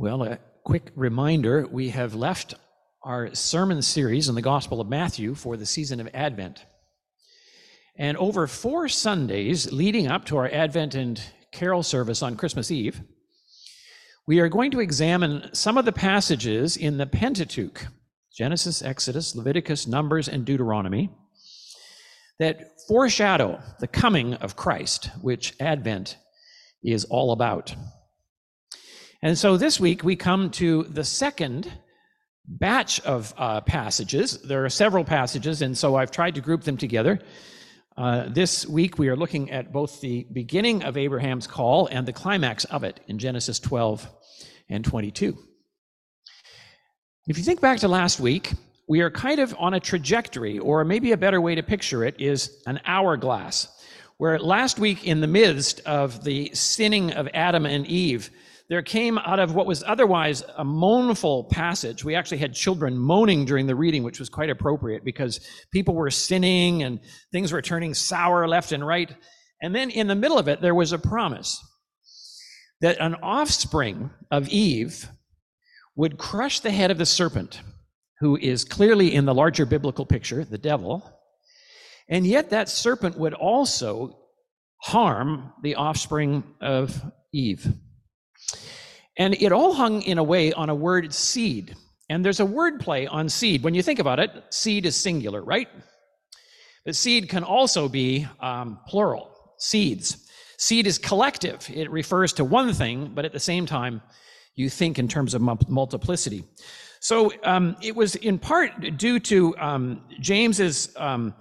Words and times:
Well, 0.00 0.22
a 0.22 0.38
quick 0.62 0.92
reminder 0.94 1.66
we 1.68 1.88
have 1.88 2.14
left 2.14 2.54
our 3.02 3.34
sermon 3.34 3.82
series 3.82 4.28
in 4.28 4.36
the 4.36 4.42
Gospel 4.42 4.80
of 4.80 4.88
Matthew 4.88 5.34
for 5.34 5.56
the 5.56 5.66
season 5.66 5.98
of 5.98 6.08
Advent. 6.14 6.64
And 7.96 8.16
over 8.16 8.46
four 8.46 8.88
Sundays 8.88 9.72
leading 9.72 10.06
up 10.06 10.24
to 10.26 10.36
our 10.36 10.48
Advent 10.48 10.94
and 10.94 11.20
Carol 11.50 11.82
service 11.82 12.22
on 12.22 12.36
Christmas 12.36 12.70
Eve, 12.70 13.00
we 14.24 14.38
are 14.38 14.48
going 14.48 14.70
to 14.70 14.78
examine 14.78 15.52
some 15.52 15.76
of 15.76 15.84
the 15.84 15.90
passages 15.90 16.76
in 16.76 16.96
the 16.96 17.06
Pentateuch 17.06 17.84
Genesis, 18.32 18.82
Exodus, 18.82 19.34
Leviticus, 19.34 19.88
Numbers, 19.88 20.28
and 20.28 20.44
Deuteronomy 20.44 21.10
that 22.38 22.70
foreshadow 22.86 23.60
the 23.80 23.88
coming 23.88 24.34
of 24.34 24.54
Christ, 24.54 25.10
which 25.22 25.54
Advent 25.58 26.18
is 26.84 27.04
all 27.06 27.32
about. 27.32 27.74
And 29.20 29.36
so 29.36 29.56
this 29.56 29.80
week 29.80 30.04
we 30.04 30.14
come 30.14 30.50
to 30.52 30.84
the 30.84 31.02
second 31.02 31.72
batch 32.46 33.00
of 33.00 33.34
uh, 33.36 33.60
passages. 33.62 34.40
There 34.42 34.64
are 34.64 34.68
several 34.68 35.04
passages, 35.04 35.60
and 35.60 35.76
so 35.76 35.96
I've 35.96 36.12
tried 36.12 36.36
to 36.36 36.40
group 36.40 36.62
them 36.62 36.76
together. 36.76 37.18
Uh, 37.96 38.28
this 38.28 38.64
week 38.64 38.96
we 38.96 39.08
are 39.08 39.16
looking 39.16 39.50
at 39.50 39.72
both 39.72 40.00
the 40.00 40.24
beginning 40.32 40.84
of 40.84 40.96
Abraham's 40.96 41.48
call 41.48 41.88
and 41.88 42.06
the 42.06 42.12
climax 42.12 42.64
of 42.66 42.84
it 42.84 43.00
in 43.08 43.18
Genesis 43.18 43.58
12 43.58 44.08
and 44.68 44.84
22. 44.84 45.36
If 47.26 47.38
you 47.38 47.42
think 47.42 47.60
back 47.60 47.80
to 47.80 47.88
last 47.88 48.20
week, 48.20 48.52
we 48.86 49.00
are 49.00 49.10
kind 49.10 49.40
of 49.40 49.52
on 49.58 49.74
a 49.74 49.80
trajectory, 49.80 50.60
or 50.60 50.84
maybe 50.84 51.10
a 51.10 51.16
better 51.16 51.40
way 51.40 51.56
to 51.56 51.62
picture 51.64 52.04
it 52.04 52.20
is 52.20 52.62
an 52.68 52.78
hourglass, 52.84 53.66
where 54.18 54.38
last 54.38 54.78
week, 54.78 55.04
in 55.04 55.20
the 55.20 55.26
midst 55.26 55.80
of 55.80 56.22
the 56.22 56.52
sinning 56.54 57.12
of 57.12 57.28
Adam 57.34 57.66
and 57.66 57.84
Eve, 57.88 58.30
there 58.68 58.82
came 58.82 59.16
out 59.18 59.38
of 59.38 59.54
what 59.54 59.66
was 59.66 59.82
otherwise 59.86 60.44
a 60.56 60.64
mournful 60.64 61.44
passage. 61.44 62.04
We 62.04 62.14
actually 62.14 62.38
had 62.38 62.52
children 62.52 62.98
moaning 62.98 63.46
during 63.46 63.66
the 63.66 63.74
reading, 63.74 64.02
which 64.02 64.20
was 64.20 64.28
quite 64.28 64.50
appropriate 64.50 65.04
because 65.04 65.40
people 65.72 65.94
were 65.94 66.10
sinning 66.10 66.82
and 66.82 67.00
things 67.32 67.50
were 67.50 67.62
turning 67.62 67.94
sour 67.94 68.46
left 68.46 68.72
and 68.72 68.86
right. 68.86 69.10
And 69.62 69.74
then 69.74 69.88
in 69.90 70.06
the 70.06 70.14
middle 70.14 70.38
of 70.38 70.48
it, 70.48 70.60
there 70.60 70.74
was 70.74 70.92
a 70.92 70.98
promise 70.98 71.64
that 72.80 73.00
an 73.00 73.16
offspring 73.22 74.10
of 74.30 74.48
Eve 74.48 75.08
would 75.96 76.18
crush 76.18 76.60
the 76.60 76.70
head 76.70 76.90
of 76.90 76.98
the 76.98 77.06
serpent, 77.06 77.60
who 78.20 78.36
is 78.36 78.64
clearly 78.64 79.14
in 79.14 79.24
the 79.24 79.34
larger 79.34 79.64
biblical 79.64 80.04
picture, 80.04 80.44
the 80.44 80.58
devil. 80.58 81.10
And 82.08 82.26
yet 82.26 82.50
that 82.50 82.68
serpent 82.68 83.18
would 83.18 83.34
also 83.34 84.18
harm 84.82 85.54
the 85.62 85.74
offspring 85.74 86.44
of 86.60 87.02
Eve. 87.32 87.66
And 89.16 89.34
it 89.34 89.52
all 89.52 89.74
hung 89.74 90.02
in 90.02 90.18
a 90.18 90.22
way 90.22 90.52
on 90.52 90.70
a 90.70 90.74
word 90.74 91.12
seed. 91.12 91.74
And 92.08 92.24
there's 92.24 92.40
a 92.40 92.46
word 92.46 92.80
play 92.80 93.06
on 93.06 93.28
seed. 93.28 93.62
When 93.62 93.74
you 93.74 93.82
think 93.82 93.98
about 93.98 94.18
it, 94.20 94.30
seed 94.50 94.86
is 94.86 94.96
singular, 94.96 95.42
right? 95.42 95.68
But 96.84 96.96
seed 96.96 97.28
can 97.28 97.44
also 97.44 97.88
be 97.88 98.26
um, 98.40 98.78
plural, 98.86 99.30
seeds. 99.58 100.24
Seed 100.56 100.86
is 100.86 100.98
collective, 100.98 101.68
it 101.72 101.90
refers 101.90 102.32
to 102.34 102.44
one 102.44 102.72
thing, 102.72 103.12
but 103.14 103.24
at 103.24 103.32
the 103.32 103.38
same 103.40 103.66
time, 103.66 104.02
you 104.56 104.68
think 104.68 104.98
in 104.98 105.06
terms 105.06 105.34
of 105.34 105.40
multiplicity. 105.68 106.44
So 107.00 107.32
um, 107.44 107.76
it 107.80 107.94
was 107.94 108.16
in 108.16 108.38
part 108.38 108.96
due 108.96 109.20
to 109.20 109.56
um, 109.56 110.02
James's, 110.18 110.92
um, 110.96 111.34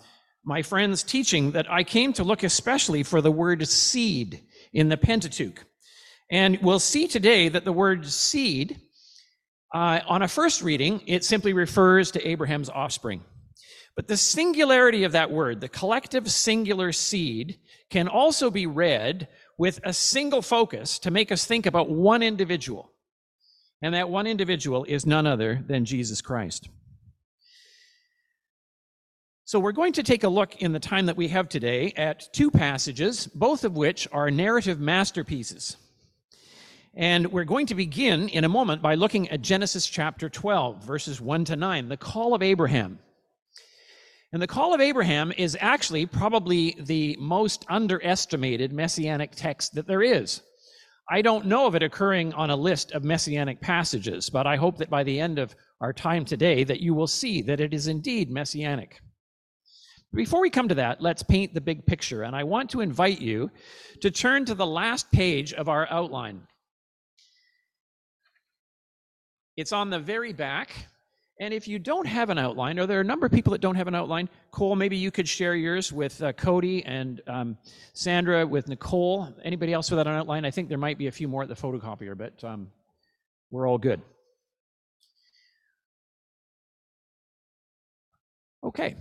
my 0.44 0.62
friend's 0.62 1.02
teaching, 1.02 1.52
that 1.54 1.72
I 1.72 1.84
came 1.84 2.14
to 2.14 2.24
look 2.24 2.44
especially 2.44 3.02
for 3.02 3.22
the 3.22 3.32
word 3.32 3.68
seed 3.68 4.44
in 4.72 4.90
the 4.90 4.98
Pentateuch. 4.98 5.66
And 6.30 6.60
we'll 6.62 6.80
see 6.80 7.08
today 7.08 7.50
that 7.50 7.64
the 7.64 7.72
word 7.72 8.06
seed, 8.06 8.82
uh, 9.74 10.02
on 10.08 10.22
a 10.22 10.28
first 10.28 10.62
reading, 10.62 11.02
it 11.08 11.24
simply 11.24 11.54
refers 11.54 12.12
to 12.12 12.28
Abraham's 12.28 12.70
offspring. 12.70 13.24
But 13.96 14.08
the 14.08 14.18
singularity 14.18 15.06
of 15.06 15.14
that 15.14 15.32
word, 15.32 15.62
the 15.62 15.70
collective 15.70 16.30
singular 16.30 16.92
seed, 16.92 17.60
can 17.90 18.08
also 18.08 18.52
be 18.52 18.68
read 18.68 19.28
with 19.58 19.80
a 19.84 19.94
single 19.94 20.42
focus 20.42 21.00
to 21.00 21.12
make 21.12 21.32
us 21.32 21.46
think 21.46 21.66
about 21.66 21.90
one 21.90 22.22
individual. 22.22 22.92
And 23.82 23.96
that 23.96 24.10
one 24.10 24.28
individual 24.28 24.84
is 24.84 25.06
none 25.06 25.26
other 25.26 25.64
than 25.66 25.86
Jesus 25.86 26.22
Christ. 26.22 26.70
So, 29.46 29.60
we're 29.60 29.72
going 29.72 29.94
to 29.94 30.04
take 30.04 30.26
a 30.26 30.30
look 30.30 30.62
in 30.62 30.74
the 30.74 30.80
time 30.80 31.06
that 31.06 31.16
we 31.16 31.30
have 31.30 31.48
today 31.48 31.94
at 31.96 32.28
two 32.34 32.52
passages, 32.52 33.28
both 33.28 33.64
of 33.64 33.78
which 33.78 34.06
are 34.12 34.30
narrative 34.30 34.80
masterpieces. 34.80 35.78
And 36.98 37.32
we're 37.32 37.44
going 37.44 37.68
to 37.68 37.76
begin 37.76 38.28
in 38.30 38.44
a 38.44 38.50
moment 38.50 38.82
by 38.82 38.96
looking 38.96 39.30
at 39.30 39.44
Genesis 39.44 39.86
chapter 39.86 40.30
12, 40.30 40.84
verses 40.84 41.22
1 41.22 41.46
to 41.46 41.56
9, 41.56 41.90
the 41.90 41.96
call 41.96 42.34
of 42.34 42.42
Abraham. 42.42 42.98
And 44.34 44.42
the 44.42 44.48
call 44.48 44.74
of 44.74 44.82
Abraham 44.82 45.32
is 45.38 45.56
actually 45.62 46.08
probably 46.08 46.76
the 46.80 47.16
most 47.20 47.66
underestimated 47.70 48.74
messianic 48.74 49.36
text 49.36 49.76
that 49.76 49.86
there 49.86 50.02
is. 50.02 50.42
I 51.08 51.22
don't 51.22 51.46
know 51.46 51.68
of 51.68 51.76
it 51.76 51.84
occurring 51.84 52.34
on 52.34 52.50
a 52.50 52.56
list 52.56 52.92
of 52.94 53.04
messianic 53.04 53.62
passages, 53.62 54.32
but 54.32 54.48
I 54.48 54.56
hope 54.56 54.80
that 54.80 54.90
by 54.90 55.04
the 55.04 55.20
end 55.20 55.38
of 55.38 55.56
our 55.80 55.94
time 55.94 56.26
today 56.26 56.64
that 56.64 56.82
you 56.82 56.96
will 56.96 57.06
see 57.06 57.44
that 57.44 57.60
it 57.60 57.76
is 57.76 57.88
indeed 57.88 58.32
messianic. 58.32 59.02
Before 60.16 60.42
we 60.42 60.50
come 60.50 60.68
to 60.70 60.76
that, 60.76 61.00
let's 61.00 61.22
paint 61.22 61.54
the 61.54 61.62
big 61.62 61.86
picture, 61.86 62.24
and 62.24 62.36
I 62.36 62.44
want 62.44 62.72
to 62.72 62.82
invite 62.82 63.22
you 63.22 63.52
to 64.02 64.10
turn 64.10 64.46
to 64.46 64.56
the 64.56 64.66
last 64.66 65.12
page 65.12 65.54
of 65.54 65.70
our 65.70 65.88
outline. 65.92 66.48
It's 69.58 69.74
on 69.74 69.90
the 69.90 70.00
very 70.00 70.34
back. 70.34 70.72
And 71.40 71.54
if 71.54 71.68
you 71.68 71.78
don't 71.78 72.08
have 72.08 72.30
an 72.30 72.38
outline, 72.40 72.80
or 72.80 72.88
there 72.88 72.98
are 72.98 73.02
a 73.02 73.04
number 73.04 73.26
of 73.26 73.32
people 73.32 73.52
that 73.52 73.62
don't 73.62 73.76
have 73.76 73.88
an 73.88 73.94
outline, 73.94 74.28
Cole, 74.52 74.76
maybe 74.76 74.98
you 74.98 75.12
could 75.12 75.28
share 75.28 75.56
yours 75.56 75.92
with 75.92 76.22
uh, 76.24 76.34
Cody 76.34 76.84
and 76.86 77.22
um, 77.28 77.58
Sandra 77.94 78.46
with 78.46 78.68
Nicole. 78.68 79.32
Anybody 79.44 79.74
else 79.74 79.92
without 79.92 80.08
an 80.08 80.14
outline? 80.14 80.46
I 80.46 80.52
think 80.52 80.70
there 80.70 80.80
might 80.80 80.98
be 80.98 81.08
a 81.08 81.12
few 81.12 81.28
more 81.28 81.44
at 81.44 81.50
the 81.50 81.56
photocopier, 81.56 82.18
but 82.18 82.44
um, 82.44 82.72
we're 83.52 83.68
all 83.68 83.78
good. 83.78 84.02
Okay. 88.64 88.96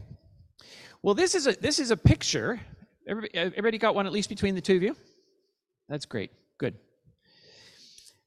Well, 1.03 1.15
this 1.15 1.35
is 1.35 1.47
a 1.47 1.53
this 1.53 1.79
is 1.79 1.91
a 1.91 1.97
picture. 1.97 2.61
Everybody, 3.09 3.35
everybody 3.35 3.79
got 3.79 3.95
one 3.95 4.07
at 4.07 4.13
least 4.13 4.29
between 4.29 4.55
the 4.55 4.61
two 4.61 4.77
of 4.77 4.83
you. 4.83 4.95
That's 5.89 6.05
great. 6.05 6.33
Good. 6.59 6.75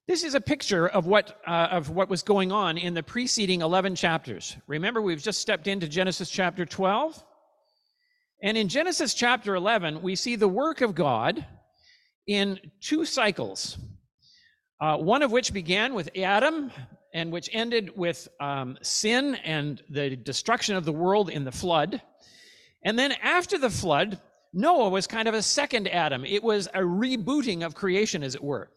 This 0.09 0.23
is 0.23 0.33
a 0.33 0.41
picture 0.41 0.87
of 0.87 1.05
what, 1.05 1.39
uh, 1.45 1.67
of 1.69 1.91
what 1.91 2.09
was 2.09 2.23
going 2.23 2.51
on 2.51 2.79
in 2.79 2.95
the 2.95 3.03
preceding 3.03 3.61
11 3.61 3.93
chapters. 3.93 4.57
Remember, 4.65 5.03
we've 5.03 5.21
just 5.21 5.39
stepped 5.39 5.67
into 5.67 5.87
Genesis 5.87 6.31
chapter 6.31 6.65
12. 6.65 7.23
And 8.41 8.57
in 8.57 8.69
Genesis 8.69 9.13
chapter 9.13 9.53
11, 9.53 10.01
we 10.01 10.15
see 10.15 10.35
the 10.35 10.47
work 10.47 10.81
of 10.81 10.95
God 10.95 11.45
in 12.25 12.59
two 12.81 13.05
cycles, 13.05 13.77
uh, 14.81 14.97
one 14.97 15.21
of 15.21 15.31
which 15.31 15.53
began 15.53 15.93
with 15.93 16.09
Adam 16.17 16.71
and 17.13 17.31
which 17.31 17.47
ended 17.53 17.95
with 17.95 18.27
um, 18.39 18.79
sin 18.81 19.35
and 19.35 19.83
the 19.91 20.15
destruction 20.15 20.75
of 20.75 20.85
the 20.85 20.91
world 20.91 21.29
in 21.29 21.43
the 21.43 21.51
flood. 21.51 22.01
And 22.83 22.97
then 22.97 23.11
after 23.21 23.59
the 23.59 23.69
flood, 23.69 24.19
Noah 24.53 24.89
was 24.89 25.05
kind 25.05 25.27
of 25.27 25.35
a 25.35 25.43
second 25.43 25.87
Adam. 25.87 26.25
It 26.25 26.43
was 26.43 26.65
a 26.73 26.79
rebooting 26.79 27.63
of 27.63 27.75
creation, 27.75 28.23
as 28.23 28.33
it 28.33 28.43
were. 28.43 28.71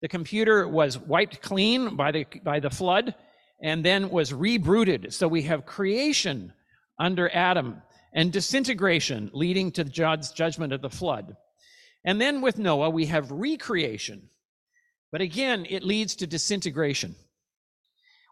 The 0.00 0.08
computer 0.08 0.68
was 0.68 0.98
wiped 0.98 1.42
clean 1.42 1.96
by 1.96 2.12
the, 2.12 2.26
by 2.44 2.60
the 2.60 2.70
flood 2.70 3.14
and 3.60 3.84
then 3.84 4.10
was 4.10 4.32
rebrooded. 4.32 5.12
So 5.12 5.26
we 5.26 5.42
have 5.42 5.66
creation 5.66 6.52
under 6.98 7.28
Adam 7.34 7.82
and 8.12 8.32
disintegration 8.32 9.30
leading 9.32 9.72
to 9.72 9.84
God's 9.84 10.30
judgment 10.32 10.72
of 10.72 10.82
the 10.82 10.90
flood. 10.90 11.36
And 12.04 12.20
then 12.20 12.40
with 12.40 12.58
Noah, 12.58 12.90
we 12.90 13.06
have 13.06 13.30
recreation. 13.30 14.30
But 15.10 15.20
again, 15.20 15.66
it 15.68 15.82
leads 15.82 16.16
to 16.16 16.26
disintegration. 16.26 17.16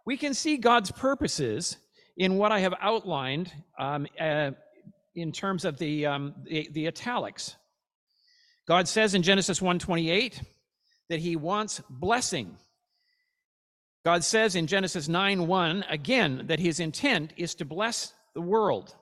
We 0.05 0.17
can 0.17 0.35
see 0.35 0.57
God's 0.57 0.93
purposes 0.93 1.77
in 2.17 2.37
what 2.37 2.53
I 2.53 2.61
have 2.61 2.75
outlined 2.81 3.53
um, 3.79 4.07
uh, 4.21 4.53
in 5.15 5.33
terms 5.33 5.65
of 5.65 5.79
the, 5.79 6.07
um, 6.07 6.35
the, 6.45 6.69
the 6.73 6.87
italics. 6.87 7.57
God 8.69 8.89
says 8.89 9.15
in 9.15 9.23
Genesis 9.23 9.61
1:28, 9.61 10.43
that 11.09 11.21
he 11.21 11.37
wants 11.37 11.81
blessing. 11.89 12.57
God 14.05 14.25
says 14.25 14.55
in 14.55 14.67
Genesis 14.67 15.09
9 15.09 15.47
1 15.47 15.85
again 15.89 16.45
that 16.47 16.61
his 16.61 16.81
intent 16.81 17.33
is 17.37 17.55
to 17.57 17.65
bless 17.65 18.13
the 18.35 18.41
world. 18.41 18.95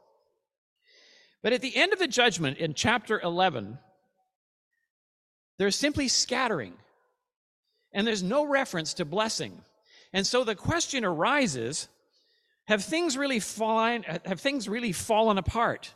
But 1.42 1.52
at 1.52 1.60
the 1.60 1.76
end 1.76 1.92
of 1.92 1.98
the 1.98 2.08
judgment 2.08 2.56
in 2.56 2.72
chapter 2.72 3.20
11, 3.20 3.78
there's 5.58 5.76
simply 5.76 6.08
scattering, 6.08 6.72
and 7.92 8.06
there's 8.06 8.22
no 8.22 8.46
reference 8.46 8.94
to 8.94 9.04
blessing. 9.04 9.60
And 10.12 10.26
so 10.26 10.42
the 10.42 10.54
question 10.54 11.04
arises 11.04 11.88
have 12.66 12.82
things 12.82 13.18
really 13.18 13.40
fallen, 13.40 14.04
have 14.24 14.40
things 14.40 14.68
really 14.68 14.92
fallen 14.92 15.36
apart? 15.36 15.92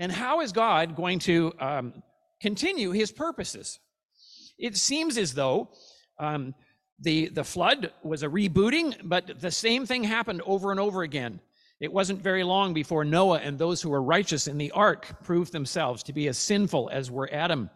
And 0.00 0.10
how 0.10 0.40
is 0.40 0.52
God 0.52 0.96
going 0.96 1.20
to 1.20 1.52
um, 1.60 2.02
continue 2.40 2.90
his 2.90 3.12
purposes? 3.12 3.78
It 4.58 4.76
seems 4.76 5.16
as 5.16 5.34
though 5.34 5.70
um, 6.18 6.54
The, 7.00 7.30
the 7.30 7.44
flood 7.44 7.92
was 8.02 8.22
a 8.22 8.28
rebooting, 8.28 8.96
but 9.04 9.40
the 9.40 9.52
same 9.52 9.86
thing 9.86 10.04
happened 10.04 10.42
over 10.44 10.72
and 10.72 10.80
over 10.80 11.02
again. 11.02 11.40
It 11.80 11.92
wasn't 11.92 12.24
very 12.24 12.42
long 12.42 12.74
before 12.74 13.04
Noah 13.04 13.38
and 13.38 13.56
those 13.56 13.80
who 13.80 13.90
were 13.90 14.02
righteous 14.16 14.48
in 14.48 14.58
the 14.58 14.72
ark 14.72 15.22
proved 15.22 15.52
themselves 15.52 16.02
to 16.02 16.12
be 16.12 16.28
as 16.28 16.36
sinful 16.36 16.90
as 16.92 17.08
were 17.08 17.30
Adam 17.32 17.70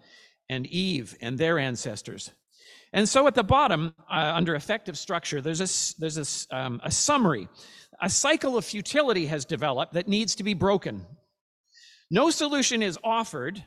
and 0.49 0.67
Eve 0.67 1.17
and 1.21 1.39
their 1.39 1.59
ancestors. 1.59 2.33
And 2.93 3.09
so 3.09 3.27
at 3.29 3.35
the 3.35 3.45
bottom, 3.45 3.95
uh, 4.11 4.33
under 4.35 4.57
effective 4.57 4.97
structure, 4.97 5.41
there's, 5.41 5.61
a, 5.61 6.01
there's 6.01 6.19
a, 6.19 6.57
um, 6.59 6.81
a 6.83 6.91
summary. 6.91 7.49
A 8.01 8.11
cycle 8.11 8.57
of 8.57 8.65
futility 8.65 9.27
has 9.27 9.47
developed 9.47 9.93
that 9.93 10.09
needs 10.09 10.35
to 10.35 10.43
be 10.43 10.55
broken. 10.55 11.07
No 12.11 12.31
solution 12.31 12.83
is 12.83 12.99
offered 13.05 13.65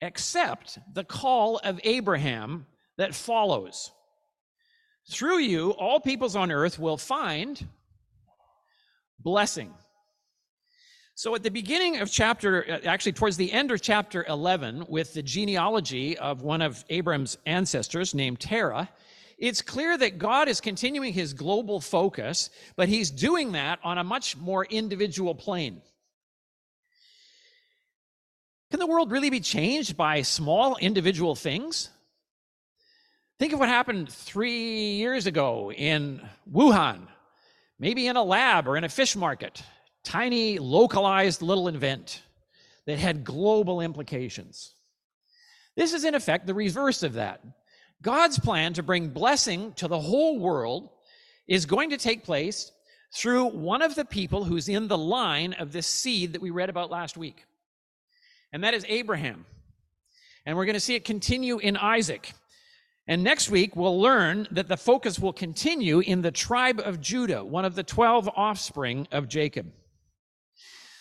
except 0.00 0.78
the 0.92 1.04
call 1.04 1.58
of 1.58 1.80
Abraham 1.84 2.66
that 2.96 3.14
follows. 3.14 3.90
Through 5.10 5.38
you, 5.38 5.70
all 5.70 6.00
peoples 6.00 6.36
on 6.36 6.52
earth 6.52 6.78
will 6.78 6.96
find 6.96 7.66
blessing. 9.18 9.72
So, 11.14 11.34
at 11.34 11.42
the 11.42 11.50
beginning 11.50 12.00
of 12.00 12.10
chapter, 12.10 12.64
uh, 12.66 12.78
actually, 12.86 13.12
towards 13.12 13.36
the 13.36 13.52
end 13.52 13.70
of 13.70 13.82
chapter 13.82 14.24
11, 14.26 14.86
with 14.88 15.12
the 15.12 15.22
genealogy 15.22 16.16
of 16.16 16.42
one 16.42 16.62
of 16.62 16.82
Abram's 16.88 17.36
ancestors 17.44 18.14
named 18.14 18.40
Terah, 18.40 18.88
it's 19.36 19.60
clear 19.60 19.98
that 19.98 20.18
God 20.18 20.48
is 20.48 20.60
continuing 20.60 21.12
his 21.12 21.32
global 21.34 21.80
focus, 21.80 22.50
but 22.76 22.88
he's 22.88 23.10
doing 23.10 23.52
that 23.52 23.80
on 23.82 23.98
a 23.98 24.04
much 24.04 24.36
more 24.36 24.64
individual 24.66 25.34
plane. 25.34 25.82
Can 28.70 28.78
the 28.78 28.86
world 28.86 29.10
really 29.10 29.30
be 29.30 29.40
changed 29.40 29.96
by 29.96 30.22
small 30.22 30.76
individual 30.76 31.34
things? 31.34 31.90
Think 33.38 33.52
of 33.52 33.58
what 33.58 33.68
happened 33.68 34.08
three 34.12 34.92
years 34.92 35.26
ago 35.26 35.72
in 35.72 36.20
Wuhan, 36.50 37.08
maybe 37.78 38.06
in 38.06 38.16
a 38.16 38.22
lab 38.22 38.68
or 38.68 38.76
in 38.76 38.84
a 38.84 38.88
fish 38.88 39.16
market 39.16 39.62
tiny, 40.02 40.58
localized 40.58 41.42
little 41.42 41.68
event 41.68 42.22
that 42.86 42.98
had 42.98 43.24
global 43.24 43.80
implications. 43.80 44.74
This 45.76 45.92
is, 45.92 46.04
in 46.04 46.14
effect, 46.14 46.46
the 46.46 46.54
reverse 46.54 47.02
of 47.02 47.14
that. 47.14 47.42
God's 48.02 48.38
plan 48.38 48.72
to 48.74 48.82
bring 48.82 49.08
blessing 49.08 49.72
to 49.74 49.88
the 49.88 50.00
whole 50.00 50.38
world 50.38 50.88
is 51.46 51.66
going 51.66 51.90
to 51.90 51.98
take 51.98 52.24
place 52.24 52.72
through 53.12 53.46
one 53.46 53.82
of 53.82 53.94
the 53.94 54.04
people 54.04 54.44
who's 54.44 54.68
in 54.68 54.88
the 54.88 54.98
line 54.98 55.52
of 55.54 55.72
this 55.72 55.86
seed 55.86 56.32
that 56.32 56.40
we 56.42 56.50
read 56.50 56.70
about 56.70 56.90
last 56.90 57.16
week. 57.16 57.44
And 58.52 58.64
that 58.64 58.74
is 58.74 58.84
Abraham. 58.88 59.46
And 60.46 60.56
we're 60.56 60.64
going 60.64 60.74
to 60.74 60.80
see 60.80 60.94
it 60.94 61.04
continue 61.04 61.58
in 61.58 61.76
Isaac. 61.76 62.32
And 63.06 63.22
next 63.22 63.50
week, 63.50 63.76
we'll 63.76 64.00
learn 64.00 64.46
that 64.50 64.68
the 64.68 64.76
focus 64.76 65.18
will 65.18 65.32
continue 65.32 66.00
in 66.00 66.22
the 66.22 66.30
tribe 66.30 66.80
of 66.80 67.00
Judah, 67.00 67.44
one 67.44 67.64
of 67.64 67.74
the 67.74 67.82
12 67.82 68.28
offspring 68.36 69.08
of 69.10 69.28
Jacob. 69.28 69.70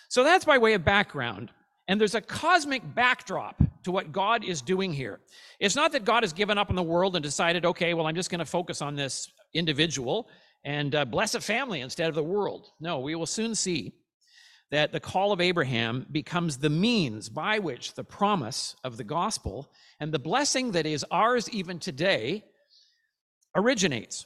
So 0.10 0.24
that's 0.24 0.46
by 0.46 0.58
way 0.58 0.74
of 0.74 0.84
background. 0.84 1.52
And 1.88 2.00
there's 2.00 2.16
a 2.16 2.22
cosmic 2.22 2.84
backdrop 2.96 3.62
to 3.84 3.92
what 3.92 4.12
God 4.12 4.44
is 4.44 4.62
doing 4.62 4.94
here. 4.94 5.20
It's 5.60 5.76
not 5.76 5.92
that 5.92 6.06
God 6.06 6.24
has 6.24 6.34
given 6.34 6.58
up 6.58 6.70
on 6.70 6.76
the 6.76 6.84
world 6.84 7.16
and 7.16 7.24
decided, 7.24 7.66
okay, 7.66 7.94
well, 7.94 8.08
I'm 8.08 8.16
just 8.16 8.30
going 8.30 8.40
to 8.40 8.46
focus 8.46 8.82
on 8.82 8.96
this 8.96 9.32
individual 9.54 10.30
and 10.64 10.94
uh, 10.94 11.06
bless 11.06 11.36
a 11.36 11.42
family 11.42 11.82
instead 11.82 12.10
of 12.10 12.16
the 12.16 12.24
world. 12.24 12.72
No, 12.80 13.00
we 13.00 13.16
will 13.16 13.26
soon 13.26 13.56
see 13.56 13.94
that 14.72 14.92
the 14.92 15.00
call 15.00 15.32
of 15.32 15.42
Abraham 15.42 16.06
becomes 16.12 16.58
the 16.58 16.70
means 16.70 17.28
by 17.30 17.60
which 17.60 17.96
the 17.96 18.04
promise 18.04 18.76
of 18.84 18.98
the 18.98 19.04
gospel 19.04 19.72
and 20.00 20.12
the 20.12 20.20
blessing 20.20 20.72
that 20.72 20.86
is 20.86 21.06
ours 21.10 21.50
even 21.50 21.80
today 21.80 22.44
originates. 23.56 24.26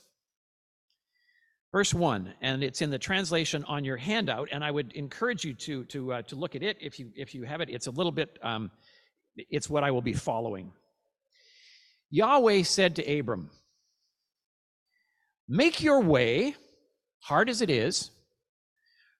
Verse 1.71 1.93
1 1.93 2.33
and 2.41 2.63
it's 2.63 2.81
in 2.81 2.91
the 2.91 2.99
translation 2.99 3.63
on 3.67 3.83
your 3.83 3.97
handout 3.97 4.47
and 4.51 4.63
i 4.63 4.69
would 4.69 4.93
encourage 4.93 5.43
you 5.43 5.55
to 5.55 5.83
to 5.85 6.13
uh, 6.13 6.21
to 6.21 6.35
look 6.35 6.55
at 6.55 6.61
it 6.61 6.77
if 6.79 6.99
you 6.99 7.11
if 7.15 7.33
you 7.33 7.43
have 7.43 7.61
it. 7.61 7.69
It's 7.69 7.87
a 7.87 7.91
little 7.91 8.11
bit 8.11 8.37
um, 8.43 8.69
it's 9.35 9.69
what 9.69 9.83
i 9.83 9.89
will 9.89 10.01
be 10.01 10.13
following. 10.13 10.71
Yahweh 12.11 12.61
said 12.61 12.97
to 12.97 13.19
abram 13.19 13.49
make 15.47 15.81
your 15.81 16.01
way 16.01 16.55
hard 17.21 17.49
as 17.49 17.61
it 17.61 17.71
is 17.71 18.11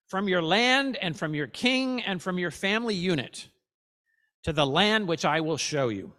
from 0.08 0.28
your 0.28 0.42
land 0.42 0.96
and 1.00 1.16
from 1.16 1.34
your 1.34 1.46
king 1.46 2.02
and 2.02 2.22
from 2.22 2.38
your 2.38 2.50
family 2.50 2.94
unit 2.94 3.48
to 4.42 4.52
the 4.52 4.66
land 4.66 5.08
which 5.08 5.24
i 5.24 5.40
will 5.40 5.56
show 5.56 5.88
you 5.88 6.12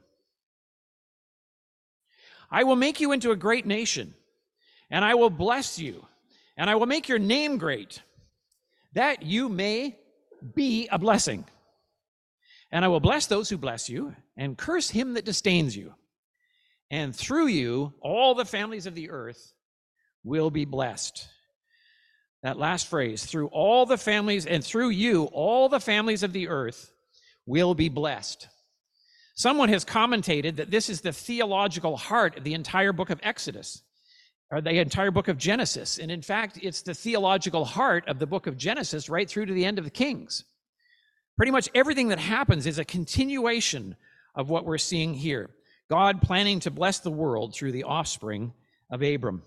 i 2.52 2.64
will 2.64 2.76
make 2.76 3.00
you 3.00 3.12
into 3.12 3.32
a 3.32 3.36
great 3.36 3.66
nation 3.66 4.14
and 4.90 5.06
i 5.06 5.14
will 5.14 5.30
bless 5.30 5.80
you 5.80 6.06
and 6.58 6.70
I 6.70 6.76
will 6.76 6.86
make 6.86 7.10
your 7.10 7.20
name 7.20 7.58
great, 7.58 8.02
that 8.94 9.24
you 9.24 9.50
may 9.50 9.98
be 10.54 10.88
a 10.92 10.98
blessing. 10.98 11.46
And 12.72 12.86
I 12.86 12.88
will 12.88 13.00
bless 13.00 13.28
those 13.28 13.50
who 13.50 13.58
bless 13.58 13.90
you, 13.90 14.16
and 14.38 14.58
curse 14.58 14.90
him 14.90 15.14
that 15.14 15.26
disdains 15.26 15.76
you. 15.76 15.94
And 16.90 17.16
through 17.16 17.48
you, 17.48 17.94
all 18.02 18.36
the 18.36 18.46
families 18.46 18.86
of 18.86 18.96
the 18.96 19.10
earth 19.10 19.54
will 20.24 20.50
be 20.50 20.66
blessed. 20.66 21.28
That 22.46 22.60
last 22.60 22.86
phrase, 22.86 23.26
through 23.26 23.48
all 23.48 23.88
the 23.88 23.98
families, 23.98 24.46
and 24.46 24.64
through 24.64 24.90
you, 24.90 25.24
all 25.34 25.68
the 25.68 25.80
families 25.80 26.22
of 26.22 26.32
the 26.32 26.48
earth 26.48 26.92
will 27.48 27.74
be 27.74 27.90
blessed. 27.90 28.48
Someone 29.34 29.70
has 29.70 29.84
commentated 29.84 30.58
that 30.58 30.70
this 30.70 30.88
is 30.88 31.02
the 31.02 31.12
theological 31.12 31.98
heart 31.98 32.38
of 32.38 32.44
the 32.44 32.54
entire 32.54 32.94
book 32.94 33.10
of 33.10 33.20
Exodus 33.24 33.82
or 34.52 34.62
the 34.62 34.78
entire 34.78 35.10
book 35.10 35.28
of 35.28 35.40
Genesis. 35.40 35.98
And 35.98 36.12
in 36.12 36.22
fact, 36.22 36.60
it's 36.62 36.84
the 36.84 36.94
theological 36.94 37.66
heart 37.66 38.08
of 38.08 38.20
the 38.20 38.28
book 38.28 38.46
of 38.46 38.60
Genesis 38.60 39.10
right 39.10 39.28
through 39.28 39.48
to 39.48 39.54
the 39.54 39.66
end 39.66 39.80
of 39.80 39.84
the 39.84 39.90
Kings. 39.90 40.44
Pretty 41.38 41.52
much 41.52 41.68
everything 41.74 42.10
that 42.10 42.20
happens 42.20 42.68
is 42.68 42.78
a 42.78 42.86
continuation 42.86 43.96
of 44.36 44.52
what 44.52 44.66
we're 44.66 44.78
seeing 44.78 45.16
here 45.16 45.50
God 45.90 46.22
planning 46.22 46.60
to 46.60 46.70
bless 46.70 47.00
the 47.00 47.10
world 47.10 47.56
through 47.56 47.72
the 47.72 47.86
offspring 47.86 48.54
of 48.92 49.02
Abram. 49.02 49.42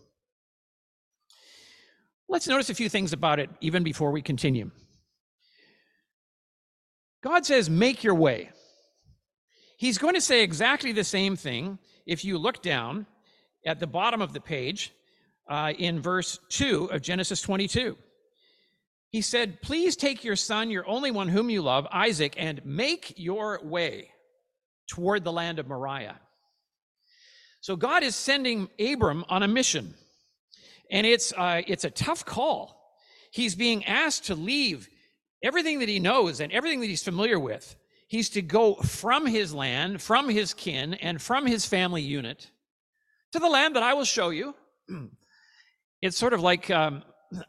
Let's 2.29 2.47
notice 2.47 2.71
a 2.71 2.75
few 2.75 2.89
things 2.89 3.13
about 3.13 3.41
it 3.41 3.51
even 3.61 3.83
before 3.83 4.11
we 4.11 4.23
continue. 4.23 4.71
God 7.23 7.47
says, 7.47 7.71
Make 7.71 8.05
your 8.05 8.15
way. 8.15 8.51
He's 9.77 9.99
going 9.99 10.15
to 10.15 10.21
say 10.21 10.43
exactly 10.43 10.93
the 10.93 11.05
same 11.05 11.37
thing 11.37 11.79
if 12.07 12.25
you 12.25 12.37
look 12.37 12.63
down 12.63 13.07
at 13.65 13.81
the 13.81 13.87
bottom 13.87 14.21
of 14.21 14.33
the 14.33 14.41
page 14.41 14.93
uh, 15.49 15.73
in 15.79 16.01
verse 16.01 16.39
2 16.51 16.91
of 16.91 17.01
Genesis 17.03 17.41
22. 17.41 17.97
He 19.11 19.23
said, 19.23 19.63
Please 19.63 19.97
take 19.97 20.25
your 20.25 20.37
son, 20.37 20.71
your 20.71 20.87
only 20.87 21.11
one 21.11 21.29
whom 21.29 21.49
you 21.49 21.63
love, 21.63 21.87
Isaac, 21.91 22.35
and 22.37 22.65
make 22.65 23.15
your 23.17 23.61
way 23.63 24.11
toward 24.87 25.25
the 25.25 25.33
land 25.33 25.59
of 25.59 25.69
Moriah. 25.69 26.19
So 27.61 27.77
God 27.77 28.03
is 28.03 28.15
sending 28.15 28.69
Abram 28.79 29.25
on 29.29 29.43
a 29.43 29.49
mission, 29.49 29.95
and 30.91 31.07
it's, 31.07 31.33
uh, 31.33 31.63
it's 31.67 31.85
a 31.85 31.91
tough 31.91 32.25
call. 32.25 32.95
He's 33.31 33.55
being 33.55 33.85
asked 33.85 34.27
to 34.27 34.35
leave 34.35 34.89
everything 35.43 35.81
that 35.81 35.89
he 35.89 36.01
knows 36.01 36.41
and 36.41 36.53
everything 36.53 36.81
that 36.81 36.87
he's 36.87 37.03
familiar 37.03 37.39
with. 37.39 37.77
He's 38.09 38.31
to 38.31 38.43
go 38.43 38.75
from 38.75 39.27
his 39.27 39.55
land, 39.55 40.01
from 40.01 40.29
his 40.29 40.55
kin, 40.55 40.95
and 40.95 41.21
from 41.21 41.47
his 41.47 41.67
family 41.67 42.03
unit 42.03 42.51
to 43.33 43.39
the 43.39 43.49
land 43.49 43.77
that 43.77 43.83
I 43.83 43.95
will 43.95 44.05
show 44.05 44.31
you. 44.31 44.55
It's 46.01 46.17
sort 46.17 46.33
of 46.33 46.41
like 46.41 46.71
um, 46.71 47.03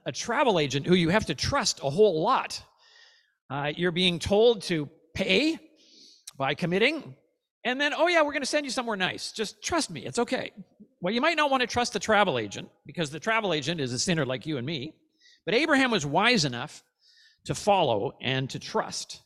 a 0.07 0.11
travel 0.11 0.57
agent 0.57 0.87
who 0.87 0.95
you 0.95 1.09
have 1.09 1.27
to 1.27 1.35
trust 1.35 1.81
a 1.83 1.89
whole 1.91 2.23
lot. 2.23 2.63
Uh, 3.47 3.73
you're 3.75 3.91
being 3.91 4.17
told 4.17 4.63
to 4.63 4.89
pay 5.13 5.59
by 6.35 6.55
committing, 6.55 7.15
and 7.63 7.79
then, 7.79 7.93
oh, 7.95 8.07
yeah, 8.07 8.21
we're 8.21 8.31
going 8.31 8.41
to 8.41 8.47
send 8.47 8.65
you 8.65 8.71
somewhere 8.71 8.97
nice. 8.97 9.31
Just 9.31 9.61
trust 9.63 9.89
me, 9.91 10.05
it's 10.05 10.17
okay. 10.19 10.51
Well, 11.01 11.13
you 11.13 11.21
might 11.21 11.37
not 11.37 11.49
want 11.49 11.61
to 11.61 11.67
trust 11.67 11.93
the 11.93 11.99
travel 11.99 12.37
agent 12.37 12.69
because 12.85 13.09
the 13.09 13.19
travel 13.19 13.53
agent 13.53 13.79
is 13.79 13.93
a 13.93 13.99
sinner 13.99 14.25
like 14.25 14.45
you 14.45 14.57
and 14.57 14.65
me. 14.65 14.93
But 15.45 15.53
Abraham 15.53 15.91
was 15.91 16.05
wise 16.05 16.45
enough 16.45 16.83
to 17.45 17.55
follow 17.55 18.15
and 18.19 18.49
to 18.49 18.59
trust. 18.59 19.21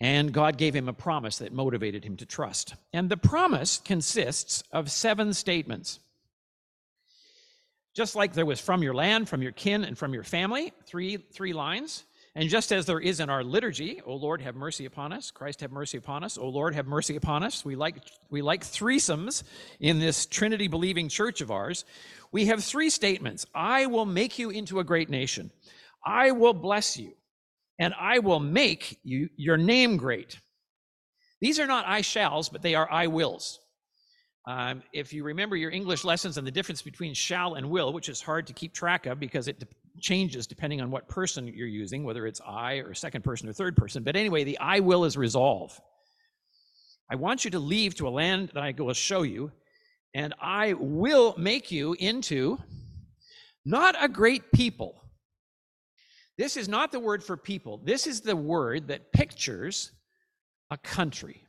And 0.00 0.32
God 0.32 0.56
gave 0.56 0.74
him 0.74 0.88
a 0.88 0.92
promise 0.92 1.38
that 1.38 1.52
motivated 1.52 2.04
him 2.04 2.16
to 2.18 2.26
trust. 2.26 2.74
And 2.92 3.08
the 3.08 3.16
promise 3.16 3.78
consists 3.84 4.62
of 4.70 4.90
seven 4.90 5.34
statements. 5.34 5.98
Just 7.94 8.14
like 8.14 8.32
there 8.32 8.46
was 8.46 8.60
from 8.60 8.84
your 8.84 8.94
land, 8.94 9.28
from 9.28 9.42
your 9.42 9.50
kin, 9.50 9.82
and 9.82 9.98
from 9.98 10.14
your 10.14 10.22
family, 10.22 10.72
three, 10.86 11.16
three 11.16 11.52
lines. 11.52 12.04
And 12.34 12.48
just 12.48 12.72
as 12.72 12.86
there 12.86 13.00
is 13.00 13.20
in 13.20 13.30
our 13.30 13.42
liturgy, 13.42 14.00
O 14.04 14.14
Lord, 14.14 14.42
have 14.42 14.54
mercy 14.54 14.84
upon 14.84 15.12
us, 15.12 15.30
Christ 15.30 15.60
have 15.60 15.72
mercy 15.72 15.98
upon 15.98 16.22
us, 16.22 16.38
O 16.38 16.48
Lord, 16.48 16.74
have 16.74 16.86
mercy 16.86 17.16
upon 17.16 17.42
us. 17.42 17.64
We 17.64 17.74
like, 17.74 17.96
we 18.30 18.42
like 18.42 18.62
threesomes 18.62 19.42
in 19.80 19.98
this 19.98 20.26
Trinity 20.26 20.68
believing 20.68 21.08
church 21.08 21.40
of 21.40 21.50
ours. 21.50 21.84
We 22.30 22.46
have 22.46 22.62
three 22.62 22.90
statements 22.90 23.46
I 23.54 23.86
will 23.86 24.06
make 24.06 24.38
you 24.38 24.50
into 24.50 24.78
a 24.78 24.84
great 24.84 25.10
nation, 25.10 25.50
I 26.04 26.30
will 26.32 26.54
bless 26.54 26.96
you, 26.96 27.12
and 27.78 27.94
I 27.98 28.20
will 28.20 28.40
make 28.40 28.98
you 29.02 29.30
your 29.36 29.56
name 29.56 29.96
great. 29.96 30.38
These 31.40 31.60
are 31.60 31.66
not 31.66 31.86
I 31.86 32.00
shalls, 32.00 32.48
but 32.48 32.62
they 32.62 32.74
are 32.74 32.90
I 32.90 33.06
wills. 33.06 33.60
Um, 34.46 34.82
if 34.92 35.12
you 35.12 35.24
remember 35.24 35.56
your 35.56 35.70
English 35.70 36.04
lessons 36.04 36.38
and 36.38 36.46
the 36.46 36.50
difference 36.50 36.80
between 36.80 37.12
shall 37.14 37.54
and 37.54 37.68
will, 37.68 37.92
which 37.92 38.08
is 38.08 38.22
hard 38.22 38.46
to 38.46 38.54
keep 38.54 38.72
track 38.72 39.04
of 39.06 39.20
because 39.20 39.46
it 39.46 39.62
changes 40.00 40.46
depending 40.46 40.80
on 40.80 40.90
what 40.90 41.08
person 41.08 41.46
you're 41.48 41.66
using, 41.66 42.04
whether 42.04 42.26
it's 42.26 42.40
I 42.46 42.74
or 42.74 42.94
second 42.94 43.22
person 43.22 43.48
or 43.48 43.52
third 43.52 43.76
person. 43.76 44.02
But 44.02 44.16
anyway, 44.16 44.44
the 44.44 44.58
I 44.58 44.80
will 44.80 45.04
is 45.04 45.16
resolve. 45.16 45.78
I 47.10 47.16
want 47.16 47.44
you 47.44 47.50
to 47.52 47.58
leave 47.58 47.94
to 47.96 48.08
a 48.08 48.10
land 48.10 48.50
that 48.54 48.62
I 48.62 48.74
will 48.76 48.92
show 48.92 49.22
you, 49.22 49.50
and 50.14 50.34
I 50.40 50.74
will 50.74 51.34
make 51.38 51.70
you 51.70 51.94
into 51.98 52.58
not 53.64 53.96
a 53.98 54.08
great 54.08 54.52
people. 54.52 55.02
This 56.36 56.56
is 56.56 56.68
not 56.68 56.92
the 56.92 57.00
word 57.00 57.24
for 57.24 57.36
people. 57.36 57.80
This 57.84 58.06
is 58.06 58.20
the 58.20 58.36
word 58.36 58.88
that 58.88 59.12
pictures 59.12 59.92
a 60.70 60.76
country 60.76 61.44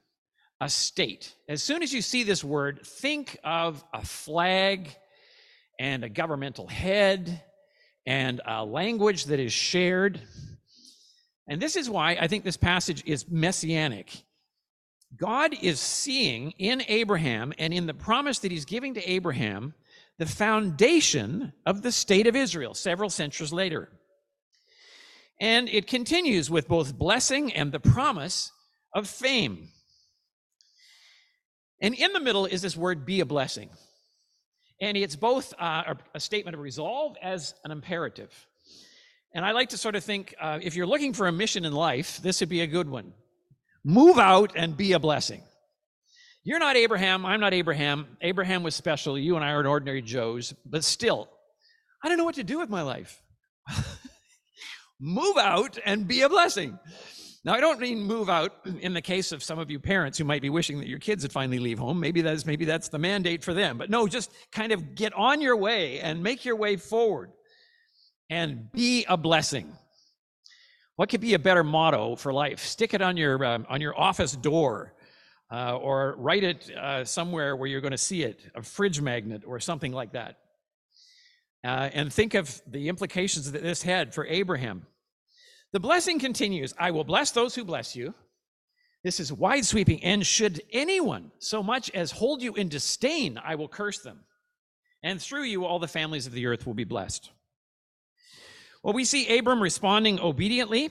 a 0.61 0.69
state. 0.69 1.35
As 1.47 1.63
soon 1.63 1.81
as 1.81 1.93
you 1.93 2.01
see 2.01 2.23
this 2.23 2.43
word, 2.43 2.81
think 2.85 3.37
of 3.43 3.83
a 3.93 4.03
flag 4.05 4.89
and 5.79 6.03
a 6.03 6.09
governmental 6.09 6.67
head 6.67 7.41
and 8.09 8.41
a 8.43 8.65
language 8.65 9.25
that 9.25 9.39
is 9.39 9.53
shared. 9.53 10.19
And 11.47 11.61
this 11.61 11.75
is 11.75 11.87
why 11.87 12.17
I 12.19 12.27
think 12.27 12.43
this 12.43 12.57
passage 12.57 13.03
is 13.05 13.29
messianic. 13.29 14.23
God 15.15 15.53
is 15.61 15.79
seeing 15.79 16.51
in 16.57 16.81
Abraham 16.87 17.53
and 17.59 17.71
in 17.71 17.85
the 17.85 17.93
promise 17.93 18.39
that 18.39 18.51
he's 18.51 18.65
giving 18.65 18.95
to 18.95 19.09
Abraham 19.09 19.75
the 20.17 20.25
foundation 20.25 21.53
of 21.67 21.83
the 21.83 21.91
state 21.91 22.25
of 22.25 22.35
Israel 22.35 22.73
several 22.73 23.11
centuries 23.11 23.53
later. 23.53 23.89
And 25.39 25.69
it 25.69 25.85
continues 25.85 26.49
with 26.49 26.67
both 26.67 26.97
blessing 26.97 27.53
and 27.53 27.71
the 27.71 27.79
promise 27.79 28.51
of 28.95 29.07
fame. 29.07 29.69
And 31.79 31.93
in 31.93 32.11
the 32.13 32.19
middle 32.19 32.47
is 32.47 32.63
this 32.63 32.75
word 32.75 33.05
be 33.05 33.19
a 33.19 33.25
blessing. 33.25 33.69
And 34.81 34.95
it's 34.95 35.15
both 35.15 35.53
uh, 35.59 35.95
a 36.13 36.19
statement 36.19 36.55
of 36.55 36.61
resolve 36.61 37.17
as 37.21 37.53
an 37.63 37.71
imperative. 37.71 38.31
And 39.33 39.45
I 39.45 39.51
like 39.51 39.69
to 39.69 39.77
sort 39.77 39.95
of 39.95 40.03
think 40.03 40.33
uh, 40.39 40.59
if 40.61 40.75
you're 40.75 40.87
looking 40.87 41.13
for 41.13 41.27
a 41.27 41.31
mission 41.31 41.65
in 41.65 41.73
life, 41.73 42.19
this 42.21 42.39
would 42.39 42.49
be 42.49 42.61
a 42.61 42.67
good 42.67 42.89
one. 42.89 43.13
Move 43.83 44.17
out 44.17 44.53
and 44.55 44.75
be 44.75 44.93
a 44.93 44.99
blessing. 44.99 45.43
You're 46.43 46.59
not 46.59 46.77
Abraham. 46.77 47.25
I'm 47.25 47.39
not 47.39 47.53
Abraham. 47.53 48.17
Abraham 48.21 48.63
was 48.63 48.73
special. 48.73 49.19
You 49.19 49.35
and 49.35 49.45
I 49.45 49.51
are 49.51 49.67
ordinary 49.67 50.01
Joes. 50.01 50.53
But 50.65 50.83
still, 50.83 51.29
I 52.03 52.07
don't 52.07 52.17
know 52.17 52.23
what 52.23 52.35
to 52.35 52.43
do 52.43 52.59
with 52.59 52.69
my 52.69 52.81
life. 52.81 53.21
Move 54.99 55.37
out 55.37 55.77
and 55.85 56.07
be 56.07 56.21
a 56.21 56.29
blessing. 56.29 56.79
Now, 57.45 57.53
I 57.53 57.61
don't 57.61 57.79
mean 57.79 58.03
move 58.03 58.29
out 58.29 58.53
in 58.81 58.93
the 58.93 59.01
case 59.01 59.31
of 59.31 59.43
some 59.43 59.59
of 59.59 59.71
you 59.71 59.79
parents 59.79 60.17
who 60.17 60.25
might 60.25 60.41
be 60.41 60.49
wishing 60.49 60.79
that 60.79 60.87
your 60.87 60.99
kids 60.99 61.23
would 61.23 61.31
finally 61.31 61.59
leave 61.59 61.79
home. 61.79 61.99
Maybe 61.99 62.21
that's 62.21 62.45
maybe 62.45 62.65
that's 62.65 62.89
the 62.89 62.99
mandate 62.99 63.43
for 63.43 63.53
them. 63.53 63.77
But 63.77 63.89
no, 63.89 64.07
just 64.07 64.31
kind 64.51 64.71
of 64.71 64.95
get 64.95 65.13
on 65.13 65.41
your 65.41 65.55
way 65.55 65.99
and 65.99 66.21
make 66.21 66.45
your 66.45 66.55
way 66.55 66.75
forward 66.75 67.31
and 68.29 68.71
be 68.71 69.05
a 69.07 69.17
blessing. 69.17 69.71
What 70.95 71.09
could 71.09 71.21
be 71.21 71.33
a 71.33 71.39
better 71.39 71.63
motto 71.63 72.17
for 72.17 72.33
life? 72.33 72.59
Stick 72.59 72.93
it 72.93 73.01
on 73.01 73.15
your 73.15 73.43
um, 73.45 73.65
on 73.69 73.79
your 73.79 73.97
office 73.97 74.33
door, 74.33 74.93
uh, 75.49 75.77
or 75.77 76.15
write 76.17 76.43
it 76.43 76.69
uh, 76.75 77.05
somewhere 77.05 77.55
where 77.55 77.69
you're 77.69 77.79
going 77.79 77.91
to 77.91 77.97
see 77.97 78.23
it, 78.23 78.41
a 78.53 78.61
fridge 78.61 78.99
magnet 78.99 79.43
or 79.45 79.61
something 79.61 79.93
like 79.93 80.11
that. 80.11 80.39
Uh, 81.63 81.89
and 81.93 82.11
think 82.11 82.33
of 82.33 82.61
the 82.67 82.89
implications 82.89 83.51
that 83.51 83.61
this 83.61 83.81
had 83.81 84.13
for 84.13 84.25
Abraham. 84.25 84.85
The 85.71 85.79
blessing 85.79 86.19
continues 86.19 86.73
I 86.77 86.91
will 86.91 87.03
bless 87.03 87.31
those 87.31 87.55
who 87.55 87.63
bless 87.63 87.95
you. 87.95 88.13
This 89.03 89.19
is 89.19 89.31
wide 89.31 89.65
sweeping. 89.65 90.03
And 90.03 90.25
should 90.25 90.61
anyone 90.71 91.31
so 91.39 91.63
much 91.63 91.89
as 91.91 92.11
hold 92.11 92.41
you 92.41 92.55
in 92.55 92.69
disdain, 92.69 93.39
I 93.43 93.55
will 93.55 93.67
curse 93.67 93.99
them. 93.99 94.21
And 95.03 95.21
through 95.21 95.43
you, 95.43 95.65
all 95.65 95.79
the 95.79 95.87
families 95.87 96.27
of 96.27 96.33
the 96.33 96.47
earth 96.47 96.67
will 96.67 96.73
be 96.73 96.83
blessed. 96.83 97.29
Well, 98.83 98.93
we 98.93 99.05
see 99.05 99.37
Abram 99.37 99.61
responding 99.61 100.19
obediently. 100.19 100.89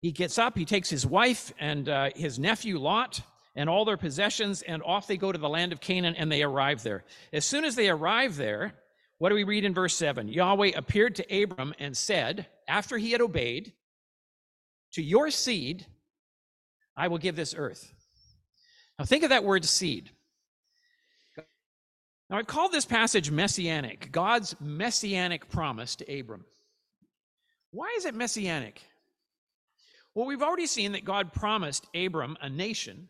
He 0.00 0.12
gets 0.12 0.38
up, 0.38 0.56
he 0.56 0.64
takes 0.64 0.88
his 0.88 1.06
wife 1.06 1.52
and 1.58 1.88
uh, 1.88 2.10
his 2.16 2.38
nephew 2.38 2.78
Lot 2.78 3.20
and 3.54 3.68
all 3.68 3.84
their 3.84 3.96
possessions, 3.96 4.62
and 4.62 4.82
off 4.82 5.06
they 5.06 5.16
go 5.16 5.30
to 5.30 5.38
the 5.38 5.48
land 5.48 5.72
of 5.72 5.80
Canaan 5.80 6.14
and 6.16 6.32
they 6.32 6.42
arrive 6.42 6.82
there. 6.82 7.04
As 7.32 7.44
soon 7.44 7.64
as 7.64 7.74
they 7.76 7.90
arrive 7.90 8.36
there, 8.36 8.72
what 9.20 9.28
do 9.28 9.34
we 9.34 9.44
read 9.44 9.66
in 9.66 9.74
verse 9.74 9.94
7? 9.96 10.28
Yahweh 10.28 10.70
appeared 10.74 11.14
to 11.16 11.42
Abram 11.42 11.74
and 11.78 11.94
said, 11.94 12.46
after 12.66 12.96
he 12.96 13.12
had 13.12 13.20
obeyed, 13.20 13.74
To 14.94 15.02
your 15.02 15.30
seed 15.30 15.84
I 16.96 17.08
will 17.08 17.18
give 17.18 17.36
this 17.36 17.54
earth. 17.54 17.92
Now 18.98 19.04
think 19.04 19.22
of 19.22 19.28
that 19.28 19.44
word 19.44 19.66
seed. 19.66 20.08
Now 22.30 22.38
I 22.38 22.42
call 22.44 22.70
this 22.70 22.86
passage 22.86 23.30
messianic, 23.30 24.10
God's 24.10 24.56
messianic 24.58 25.50
promise 25.50 25.96
to 25.96 26.18
Abram. 26.18 26.46
Why 27.72 27.92
is 27.98 28.06
it 28.06 28.14
messianic? 28.14 28.80
Well, 30.14 30.24
we've 30.24 30.42
already 30.42 30.66
seen 30.66 30.92
that 30.92 31.04
God 31.04 31.34
promised 31.34 31.86
Abram 31.94 32.38
a 32.40 32.48
nation, 32.48 33.08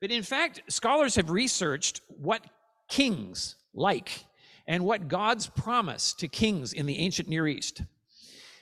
but 0.00 0.10
in 0.10 0.24
fact, 0.24 0.62
scholars 0.66 1.14
have 1.14 1.30
researched 1.30 2.00
what 2.08 2.44
kings 2.88 3.54
like 3.72 4.24
and 4.66 4.84
what 4.84 5.08
God's 5.08 5.46
promise 5.46 6.12
to 6.14 6.28
kings 6.28 6.72
in 6.72 6.86
the 6.86 6.98
ancient 6.98 7.28
Near 7.28 7.46
East. 7.46 7.82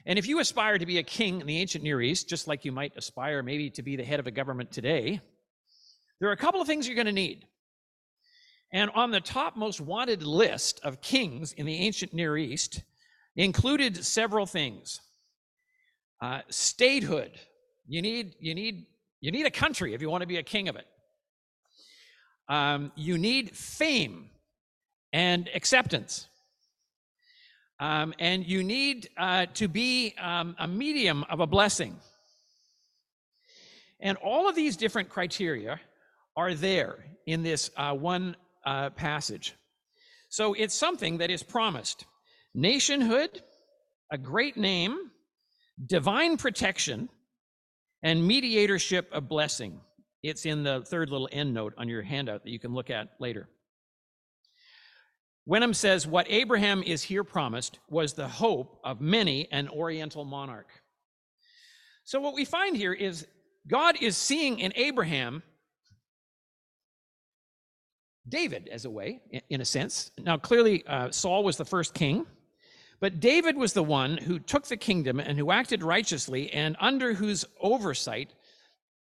And 0.06 0.18
if 0.18 0.26
you 0.26 0.40
aspire 0.40 0.78
to 0.78 0.86
be 0.86 0.98
a 0.98 1.02
king 1.02 1.40
in 1.40 1.46
the 1.46 1.58
ancient 1.58 1.84
Near 1.84 2.00
East, 2.00 2.28
just 2.28 2.48
like 2.48 2.64
you 2.64 2.72
might 2.72 2.96
aspire 2.96 3.42
maybe 3.42 3.70
to 3.70 3.82
be 3.82 3.96
the 3.96 4.04
head 4.04 4.20
of 4.20 4.26
a 4.26 4.30
government 4.30 4.72
today, 4.72 5.20
there 6.18 6.28
are 6.28 6.32
a 6.32 6.38
couple 6.38 6.60
of 6.60 6.66
things 6.66 6.86
you're 6.86 6.94
going 6.94 7.06
to 7.06 7.12
need. 7.12 7.46
And 8.72 8.90
on 8.94 9.10
the 9.10 9.20
top 9.20 9.56
most 9.56 9.80
wanted 9.80 10.22
list 10.22 10.80
of 10.84 11.00
kings 11.00 11.52
in 11.52 11.66
the 11.66 11.74
ancient 11.74 12.14
Near 12.14 12.36
East 12.36 12.82
included 13.36 14.04
several 14.04 14.46
things. 14.46 15.00
Uh, 16.20 16.42
statehood. 16.50 17.32
You 17.88 18.02
need, 18.02 18.34
you, 18.38 18.54
need, 18.54 18.86
you 19.20 19.32
need 19.32 19.46
a 19.46 19.50
country 19.50 19.94
if 19.94 20.02
you 20.02 20.10
want 20.10 20.20
to 20.20 20.26
be 20.26 20.36
a 20.36 20.42
king 20.42 20.68
of 20.68 20.76
it. 20.76 20.86
Um, 22.48 22.92
you 22.94 23.16
need 23.16 23.56
fame 23.56 24.29
and 25.12 25.48
acceptance. 25.54 26.28
Um, 27.78 28.12
and 28.18 28.46
you 28.46 28.62
need 28.62 29.08
uh, 29.16 29.46
to 29.54 29.66
be 29.66 30.14
um, 30.20 30.54
a 30.58 30.68
medium 30.68 31.24
of 31.30 31.40
a 31.40 31.46
blessing. 31.46 31.96
And 34.00 34.18
all 34.18 34.48
of 34.48 34.54
these 34.54 34.76
different 34.76 35.08
criteria 35.08 35.80
are 36.36 36.54
there 36.54 37.04
in 37.26 37.42
this 37.42 37.70
uh, 37.76 37.94
one 37.94 38.36
uh, 38.64 38.90
passage. 38.90 39.54
So 40.28 40.54
it's 40.54 40.74
something 40.74 41.18
that 41.18 41.30
is 41.30 41.42
promised 41.42 42.04
nationhood, 42.54 43.42
a 44.12 44.18
great 44.18 44.56
name, 44.56 45.10
divine 45.86 46.36
protection, 46.36 47.08
and 48.02 48.26
mediatorship 48.26 49.10
of 49.12 49.28
blessing. 49.28 49.80
It's 50.22 50.46
in 50.46 50.62
the 50.62 50.82
third 50.82 51.10
little 51.10 51.28
end 51.32 51.54
note 51.54 51.74
on 51.78 51.88
your 51.88 52.02
handout 52.02 52.44
that 52.44 52.50
you 52.50 52.58
can 52.58 52.74
look 52.74 52.90
at 52.90 53.08
later. 53.18 53.48
Wenham 55.50 55.74
says, 55.74 56.06
What 56.06 56.30
Abraham 56.30 56.80
is 56.84 57.02
here 57.02 57.24
promised 57.24 57.80
was 57.88 58.12
the 58.12 58.28
hope 58.28 58.78
of 58.84 59.00
many 59.00 59.50
an 59.50 59.68
Oriental 59.68 60.24
monarch. 60.24 60.68
So, 62.04 62.20
what 62.20 62.34
we 62.34 62.44
find 62.44 62.76
here 62.76 62.92
is 62.92 63.26
God 63.66 63.96
is 64.00 64.16
seeing 64.16 64.60
in 64.60 64.72
Abraham 64.76 65.42
David 68.28 68.68
as 68.70 68.84
a 68.84 68.90
way, 68.90 69.22
in 69.48 69.60
a 69.60 69.64
sense. 69.64 70.12
Now, 70.20 70.36
clearly, 70.36 70.86
uh, 70.86 71.10
Saul 71.10 71.42
was 71.42 71.56
the 71.56 71.64
first 71.64 71.94
king, 71.94 72.26
but 73.00 73.18
David 73.18 73.56
was 73.56 73.72
the 73.72 73.82
one 73.82 74.18
who 74.18 74.38
took 74.38 74.68
the 74.68 74.76
kingdom 74.76 75.18
and 75.18 75.36
who 75.36 75.50
acted 75.50 75.82
righteously, 75.82 76.52
and 76.52 76.76
under 76.78 77.14
whose 77.14 77.44
oversight 77.60 78.34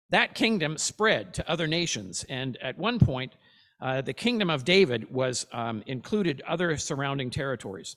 that 0.08 0.34
kingdom 0.34 0.78
spread 0.78 1.32
to 1.34 1.48
other 1.48 1.68
nations. 1.68 2.24
And 2.28 2.56
at 2.56 2.76
one 2.76 2.98
point, 2.98 3.36
uh, 3.80 4.00
the 4.00 4.12
kingdom 4.12 4.50
of 4.50 4.64
David 4.64 5.10
was 5.10 5.46
um, 5.52 5.82
included 5.86 6.42
other 6.46 6.76
surrounding 6.76 7.30
territories. 7.30 7.96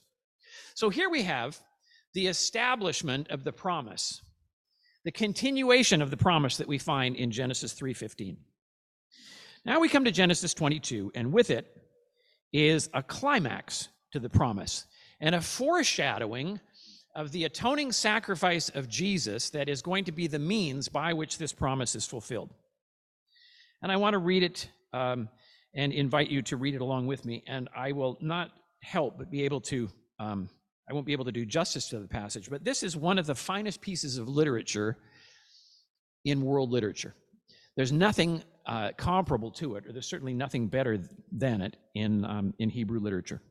So 0.74 0.88
here 0.88 1.10
we 1.10 1.22
have 1.22 1.58
the 2.14 2.26
establishment 2.26 3.30
of 3.30 3.44
the 3.44 3.52
promise, 3.52 4.22
the 5.04 5.12
continuation 5.12 6.00
of 6.00 6.10
the 6.10 6.16
promise 6.16 6.56
that 6.56 6.68
we 6.68 6.78
find 6.78 7.16
in 7.16 7.30
Genesis 7.30 7.74
3:15. 7.74 8.36
Now 9.64 9.80
we 9.80 9.88
come 9.88 10.04
to 10.04 10.10
Genesis 10.10 10.54
22, 10.54 11.12
and 11.14 11.32
with 11.32 11.50
it 11.50 11.66
is 12.52 12.88
a 12.94 13.02
climax 13.02 13.88
to 14.12 14.20
the 14.20 14.30
promise 14.30 14.86
and 15.20 15.34
a 15.34 15.40
foreshadowing 15.40 16.60
of 17.14 17.30
the 17.32 17.44
atoning 17.44 17.92
sacrifice 17.92 18.68
of 18.68 18.88
Jesus 18.88 19.50
that 19.50 19.68
is 19.68 19.82
going 19.82 20.04
to 20.04 20.12
be 20.12 20.26
the 20.26 20.38
means 20.38 20.88
by 20.88 21.12
which 21.12 21.38
this 21.38 21.52
promise 21.52 21.94
is 21.94 22.06
fulfilled. 22.06 22.50
And 23.82 23.92
I 23.92 23.96
want 23.96 24.14
to 24.14 24.18
read 24.18 24.42
it 24.42 24.68
um, 24.92 25.28
and 25.74 25.92
invite 25.92 26.30
you 26.30 26.42
to 26.42 26.56
read 26.56 26.74
it 26.74 26.80
along 26.80 27.06
with 27.06 27.24
me. 27.24 27.42
And 27.46 27.68
I 27.76 27.92
will 27.92 28.18
not 28.20 28.50
help 28.82 29.18
but 29.18 29.30
be 29.30 29.42
able 29.42 29.60
to, 29.62 29.88
um, 30.18 30.48
I 30.88 30.92
won't 30.92 31.06
be 31.06 31.12
able 31.12 31.24
to 31.24 31.32
do 31.32 31.44
justice 31.44 31.88
to 31.88 31.98
the 31.98 32.08
passage, 32.08 32.48
but 32.50 32.64
this 32.64 32.82
is 32.82 32.96
one 32.96 33.18
of 33.18 33.26
the 33.26 33.34
finest 33.34 33.80
pieces 33.80 34.18
of 34.18 34.28
literature 34.28 34.96
in 36.24 36.42
world 36.42 36.70
literature. 36.70 37.14
There's 37.76 37.92
nothing 37.92 38.42
uh, 38.66 38.92
comparable 38.96 39.50
to 39.52 39.76
it, 39.76 39.86
or 39.86 39.92
there's 39.92 40.08
certainly 40.08 40.34
nothing 40.34 40.68
better 40.68 40.98
than 41.32 41.60
it 41.60 41.76
in, 41.94 42.24
um, 42.24 42.54
in 42.58 42.70
Hebrew 42.70 43.00
literature. 43.00 43.42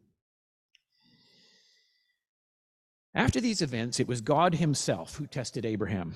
After 3.15 3.39
these 3.39 3.61
events, 3.61 3.99
it 3.99 4.07
was 4.07 4.21
God 4.21 4.55
Himself 4.55 5.15
who 5.15 5.27
tested 5.27 5.65
Abraham. 5.65 6.15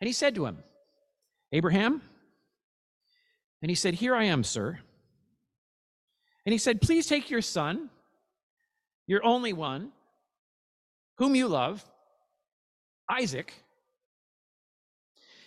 And 0.00 0.06
He 0.06 0.12
said 0.12 0.34
to 0.34 0.46
him, 0.46 0.58
Abraham? 1.52 2.02
And 3.62 3.70
he 3.70 3.74
said, 3.74 3.94
Here 3.94 4.14
I 4.14 4.24
am, 4.24 4.44
sir. 4.44 4.78
And 6.44 6.52
he 6.52 6.58
said, 6.58 6.80
Please 6.80 7.06
take 7.06 7.30
your 7.30 7.42
son, 7.42 7.90
your 9.06 9.24
only 9.24 9.52
one, 9.52 9.92
whom 11.16 11.34
you 11.34 11.48
love, 11.48 11.84
Isaac, 13.10 13.52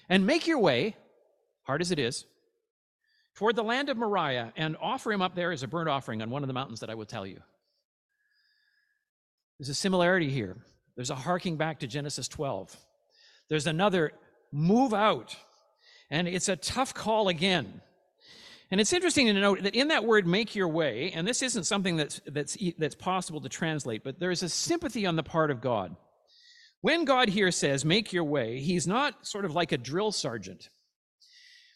and 0.10 0.26
make 0.26 0.46
your 0.46 0.60
way, 0.60 0.96
hard 1.64 1.82
as 1.82 1.92
it 1.92 2.00
is, 2.00 2.26
toward 3.36 3.56
the 3.56 3.64
land 3.64 3.90
of 3.90 3.98
Moriah 3.98 4.52
and 4.58 4.76
offer 4.82 5.12
him 5.12 5.22
up 5.22 5.36
there 5.36 5.52
as 5.52 5.64
a 5.64 5.68
burnt 5.68 5.90
offering 5.90 6.22
on 6.22 6.30
one 6.30 6.44
of 6.44 6.48
the 6.48 6.54
mountains 6.54 6.82
that 6.82 6.90
I 6.90 6.96
will 6.96 7.06
tell 7.06 7.26
you. 7.26 7.40
There's 9.58 9.70
a 9.70 9.74
similarity 9.74 10.30
here. 10.30 10.58
There's 10.96 11.12
a 11.12 11.16
harking 11.16 11.56
back 11.56 11.80
to 11.80 11.88
Genesis 11.88 12.28
12. 12.28 12.76
There's 13.48 13.68
another 13.68 14.12
move 14.52 14.94
out. 14.94 15.36
And 16.10 16.28
it's 16.28 16.50
a 16.50 16.56
tough 16.56 16.94
call 16.94 17.30
again. 17.30 17.82
And 18.72 18.80
it's 18.80 18.94
interesting 18.94 19.28
to 19.28 19.34
note 19.34 19.64
that 19.64 19.76
in 19.76 19.90
that 19.90 20.06
word 20.06 20.26
make 20.26 20.56
your 20.56 20.70
way, 20.70 21.12
and 21.14 21.28
this 21.28 21.42
isn't 21.42 21.66
something 21.66 21.98
that's, 21.98 22.22
that's, 22.26 22.58
that's 22.78 22.96
possible 22.96 23.42
to 23.42 23.50
translate, 23.50 24.02
but 24.02 24.18
there 24.18 24.32
is 24.32 24.44
a 24.44 24.50
sympathy 24.50 25.06
on 25.06 25.18
the 25.18 25.24
part 25.24 25.52
of 25.52 25.60
God. 25.60 25.96
When 26.80 27.04
God 27.04 27.28
here 27.28 27.52
says 27.52 27.84
make 27.84 28.14
your 28.14 28.24
way, 28.24 28.60
he's 28.60 28.88
not 28.88 29.28
sort 29.28 29.44
of 29.44 29.54
like 29.54 29.74
a 29.74 29.78
drill 29.78 30.14
sergeant. 30.14 30.70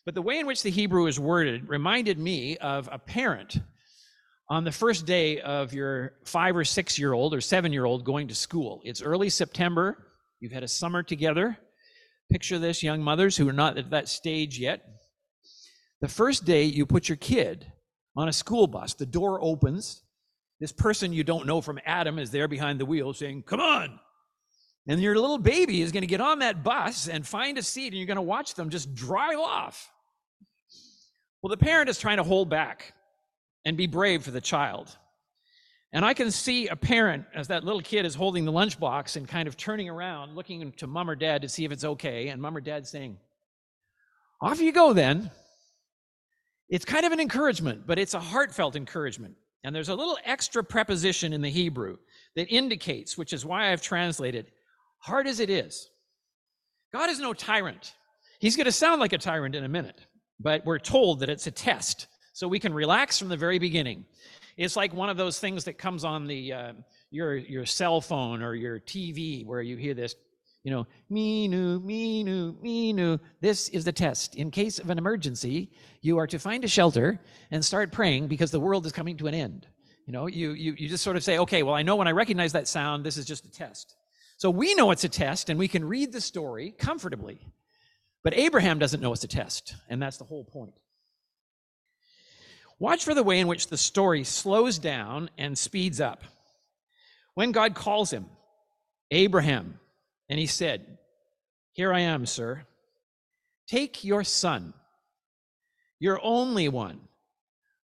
But 0.06 0.16
the 0.16 0.22
way 0.22 0.40
in 0.40 0.48
which 0.48 0.64
the 0.64 0.72
Hebrew 0.72 1.08
is 1.08 1.20
worded 1.20 1.68
reminded 1.68 2.18
me 2.18 2.58
of 2.58 2.88
a 2.92 2.98
parent 2.98 3.60
on 4.50 4.64
the 4.64 4.72
first 4.72 5.06
day 5.06 5.42
of 5.42 5.74
your 5.74 6.14
five 6.24 6.56
or 6.56 6.64
six 6.64 6.98
year 6.98 7.12
old 7.12 7.34
or 7.34 7.42
seven 7.42 7.74
year 7.74 7.86
old 7.86 8.06
going 8.06 8.30
to 8.30 8.36
school. 8.36 8.82
It's 8.86 9.02
early 9.02 9.30
September. 9.30 9.98
You've 10.40 10.52
had 10.54 10.64
a 10.64 10.68
summer 10.68 11.04
together. 11.04 11.58
Picture 12.32 12.58
this, 12.58 12.84
young 12.84 13.02
mothers 13.02 13.36
who 13.36 13.50
are 13.50 13.54
not 13.54 13.78
at 13.78 13.90
that 13.90 14.08
stage 14.08 14.60
yet. 14.60 14.95
The 16.02 16.08
first 16.08 16.46
day 16.46 16.64
you 16.64 16.86
put 16.86 17.10
your 17.10 17.16
kid 17.16 17.72
on 18.16 18.28
a 18.28 18.34
school 18.34 18.68
bus, 18.68 18.94
the 18.94 19.06
door 19.06 19.40
opens. 19.42 20.04
This 20.60 20.72
person 20.72 21.14
you 21.14 21.24
don't 21.24 21.48
know 21.48 21.62
from 21.62 21.80
Adam 21.86 22.20
is 22.20 22.32
there 22.32 22.48
behind 22.48 22.80
the 22.80 22.86
wheel 22.86 23.14
saying, 23.14 23.44
Come 23.44 23.60
on. 23.60 24.00
And 24.88 25.02
your 25.02 25.16
little 25.16 25.40
baby 25.40 25.82
is 25.82 25.92
going 25.92 26.04
to 26.04 26.08
get 26.08 26.22
on 26.22 26.40
that 26.40 26.64
bus 26.64 27.08
and 27.08 27.26
find 27.26 27.58
a 27.58 27.64
seat, 27.64 27.88
and 27.88 27.96
you're 27.96 28.06
going 28.06 28.18
to 28.18 28.22
watch 28.22 28.54
them 28.54 28.70
just 28.70 28.94
drive 28.94 29.40
off. 29.40 29.92
Well, 31.42 31.50
the 31.50 31.58
parent 31.58 31.90
is 31.90 31.98
trying 31.98 32.18
to 32.18 32.24
hold 32.24 32.50
back 32.50 32.94
and 33.66 33.76
be 33.76 33.88
brave 33.88 34.24
for 34.24 34.32
the 34.32 34.42
child. 34.42 34.96
And 35.92 36.06
I 36.06 36.14
can 36.14 36.30
see 36.30 36.68
a 36.68 36.76
parent 36.76 37.26
as 37.34 37.48
that 37.48 37.64
little 37.64 37.82
kid 37.82 38.06
is 38.06 38.16
holding 38.16 38.46
the 38.46 38.52
lunchbox 38.52 39.16
and 39.16 39.28
kind 39.28 39.48
of 39.48 39.58
turning 39.58 39.90
around, 39.90 40.36
looking 40.36 40.72
to 40.74 40.88
mom 40.88 41.10
or 41.10 41.16
dad 41.16 41.42
to 41.42 41.50
see 41.50 41.66
if 41.66 41.72
it's 41.72 41.84
okay, 41.84 42.28
and 42.28 42.42
mom 42.42 42.58
or 42.58 42.62
dad 42.62 42.86
saying, 42.86 43.18
Off 44.42 44.60
you 44.60 44.72
go 44.72 44.94
then. 44.94 45.32
It's 46.70 46.86
kind 46.86 47.06
of 47.06 47.12
an 47.12 47.20
encouragement, 47.20 47.86
but 47.86 48.00
it's 48.00 48.14
a 48.14 48.20
heartfelt 48.20 48.76
encouragement. 48.76 49.36
And 49.64 49.76
there's 49.76 49.90
a 49.90 49.96
little 49.96 50.18
extra 50.24 50.64
preposition 50.64 51.34
in 51.34 51.42
the 51.42 51.50
Hebrew 51.50 51.98
that 52.36 52.48
indicates, 52.48 53.18
which 53.18 53.34
is 53.34 53.46
why 53.46 53.72
I've 53.72 53.82
translated, 53.82 54.52
hard 55.00 55.28
as 55.28 55.40
it 55.40 55.50
is. 55.50 55.90
God 56.94 57.10
is 57.10 57.20
no 57.20 57.34
tyrant. 57.34 57.94
He's 58.40 58.56
going 58.56 58.66
to 58.66 58.72
sound 58.72 59.02
like 59.02 59.14
a 59.14 59.18
tyrant 59.18 59.56
in 59.56 59.64
a 59.64 59.70
minute, 59.70 60.06
but 60.40 60.66
we're 60.66 60.80
told 60.80 61.20
that 61.20 61.30
it's 61.30 61.48
a 61.48 61.52
test 61.52 62.08
so 62.34 62.48
we 62.48 62.60
can 62.60 62.74
relax 62.74 63.18
from 63.18 63.30
the 63.30 63.38
very 63.38 63.60
beginning. 63.60 64.06
It's 64.58 64.76
like 64.76 64.94
one 64.94 65.10
of 65.10 65.18
those 65.18 65.40
things 65.40 65.64
that 65.66 65.78
comes 65.78 66.04
on 66.04 66.28
the 66.28 66.54
uh, 66.54 66.74
your 67.12 67.36
your 67.36 67.66
cell 67.66 68.02
phone 68.02 68.42
or 68.42 68.56
your 68.56 68.80
TV 68.80 69.46
where 69.46 69.62
you 69.62 69.78
hear 69.78 69.94
this, 69.94 70.16
you 70.66 70.72
know, 70.72 70.88
minu, 71.12 71.80
minu, 71.80 72.56
minu. 72.56 73.20
This 73.40 73.70
is 73.70 73.86
the 73.86 73.92
test. 73.92 74.34
In 74.34 74.50
case 74.50 74.80
of 74.80 74.90
an 74.90 74.98
emergency, 74.98 75.70
you 76.02 76.18
are 76.18 76.26
to 76.26 76.40
find 76.40 76.64
a 76.64 76.68
shelter 76.68 77.22
and 77.52 77.64
start 77.64 77.92
praying 77.92 78.28
because 78.28 78.50
the 78.50 78.60
world 78.60 78.84
is 78.88 78.92
coming 78.92 79.16
to 79.18 79.28
an 79.28 79.36
end. 79.36 79.68
You 80.08 80.14
know, 80.14 80.26
you 80.26 80.54
you 80.54 80.74
you 80.76 80.90
just 80.90 81.04
sort 81.04 81.18
of 81.18 81.24
say, 81.24 81.38
okay, 81.38 81.62
well, 81.62 81.76
I 81.76 81.84
know 81.84 81.96
when 81.96 82.08
I 82.08 82.14
recognize 82.14 82.52
that 82.54 82.68
sound, 82.68 83.06
this 83.06 83.16
is 83.16 83.28
just 83.28 83.46
a 83.46 83.52
test. 83.52 83.96
So 84.38 84.50
we 84.50 84.74
know 84.74 84.90
it's 84.90 85.04
a 85.04 85.10
test, 85.10 85.52
and 85.52 85.60
we 85.60 85.68
can 85.68 85.86
read 85.86 86.12
the 86.12 86.20
story 86.20 86.72
comfortably. 86.72 87.46
But 88.24 88.34
Abraham 88.34 88.80
doesn't 88.80 89.02
know 89.02 89.14
it's 89.14 89.24
a 89.24 89.28
test, 89.28 89.76
and 89.88 90.02
that's 90.02 90.18
the 90.18 90.24
whole 90.24 90.46
point. 90.46 90.74
Watch 92.80 93.04
for 93.04 93.14
the 93.14 93.24
way 93.24 93.40
in 93.40 93.48
which 93.48 93.68
the 93.68 93.78
story 93.78 94.24
slows 94.24 94.80
down 94.80 95.30
and 95.38 95.56
speeds 95.56 96.02
up. 96.02 96.24
When 97.36 97.52
God 97.52 97.76
calls 97.76 98.12
him, 98.12 98.26
Abraham, 99.12 99.80
and 100.30 100.40
he 100.40 100.48
said, 100.48 100.98
Here 101.74 101.94
I 101.94 102.02
am, 102.02 102.26
sir. 102.26 102.64
Take 103.68 104.04
your 104.04 104.24
son, 104.24 104.74
your 106.00 106.20
only 106.24 106.70
one, 106.70 107.00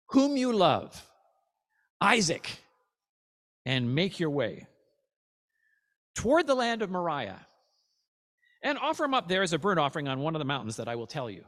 whom 0.10 0.38
you 0.38 0.54
love, 0.54 1.06
Isaac, 1.99 2.49
and 3.65 3.95
make 3.95 4.19
your 4.19 4.30
way 4.30 4.67
toward 6.15 6.45
the 6.45 6.56
land 6.56 6.82
of 6.82 6.91
Moriah 6.91 7.47
and 8.63 8.77
offer 8.77 9.06
him 9.06 9.13
up 9.13 9.27
there 9.27 9.41
as 9.41 9.54
a 9.54 9.60
burnt 9.60 9.80
offering 9.80 10.08
on 10.08 10.19
one 10.19 10.36
of 10.36 10.39
the 10.39 10.45
mountains 10.45 10.75
that 10.75 10.88
I 10.88 10.95
will 10.95 11.08
tell 11.08 11.30
you. 11.30 11.43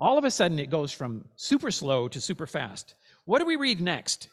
All 0.00 0.18
of 0.18 0.24
a 0.24 0.30
sudden, 0.30 0.58
it 0.58 0.70
goes 0.70 0.92
from 0.92 1.26
super 1.36 1.70
slow 1.70 2.08
to 2.08 2.20
super 2.20 2.46
fast. 2.46 2.94
What 3.24 3.38
do 3.38 3.44
we 3.44 3.56
read 3.56 3.80
next? 3.80 4.28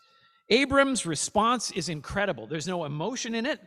Abram's 0.49 1.05
response 1.05 1.71
is 1.71 1.89
incredible. 1.89 2.47
There's 2.47 2.67
no 2.67 2.85
emotion 2.85 3.35
in 3.35 3.45
it. 3.45 3.59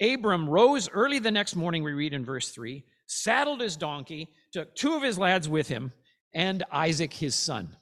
Abram 0.00 0.48
rose 0.48 0.88
early 0.88 1.18
the 1.18 1.30
next 1.30 1.54
morning, 1.54 1.82
we 1.82 1.92
read 1.92 2.12
in 2.12 2.24
verse 2.24 2.50
3, 2.50 2.84
saddled 3.06 3.60
his 3.60 3.76
donkey, 3.76 4.28
took 4.52 4.74
two 4.74 4.94
of 4.94 5.02
his 5.02 5.18
lads 5.18 5.48
with 5.48 5.68
him, 5.68 5.92
and 6.34 6.64
Isaac 6.72 7.12
his 7.12 7.34
son. 7.34 7.76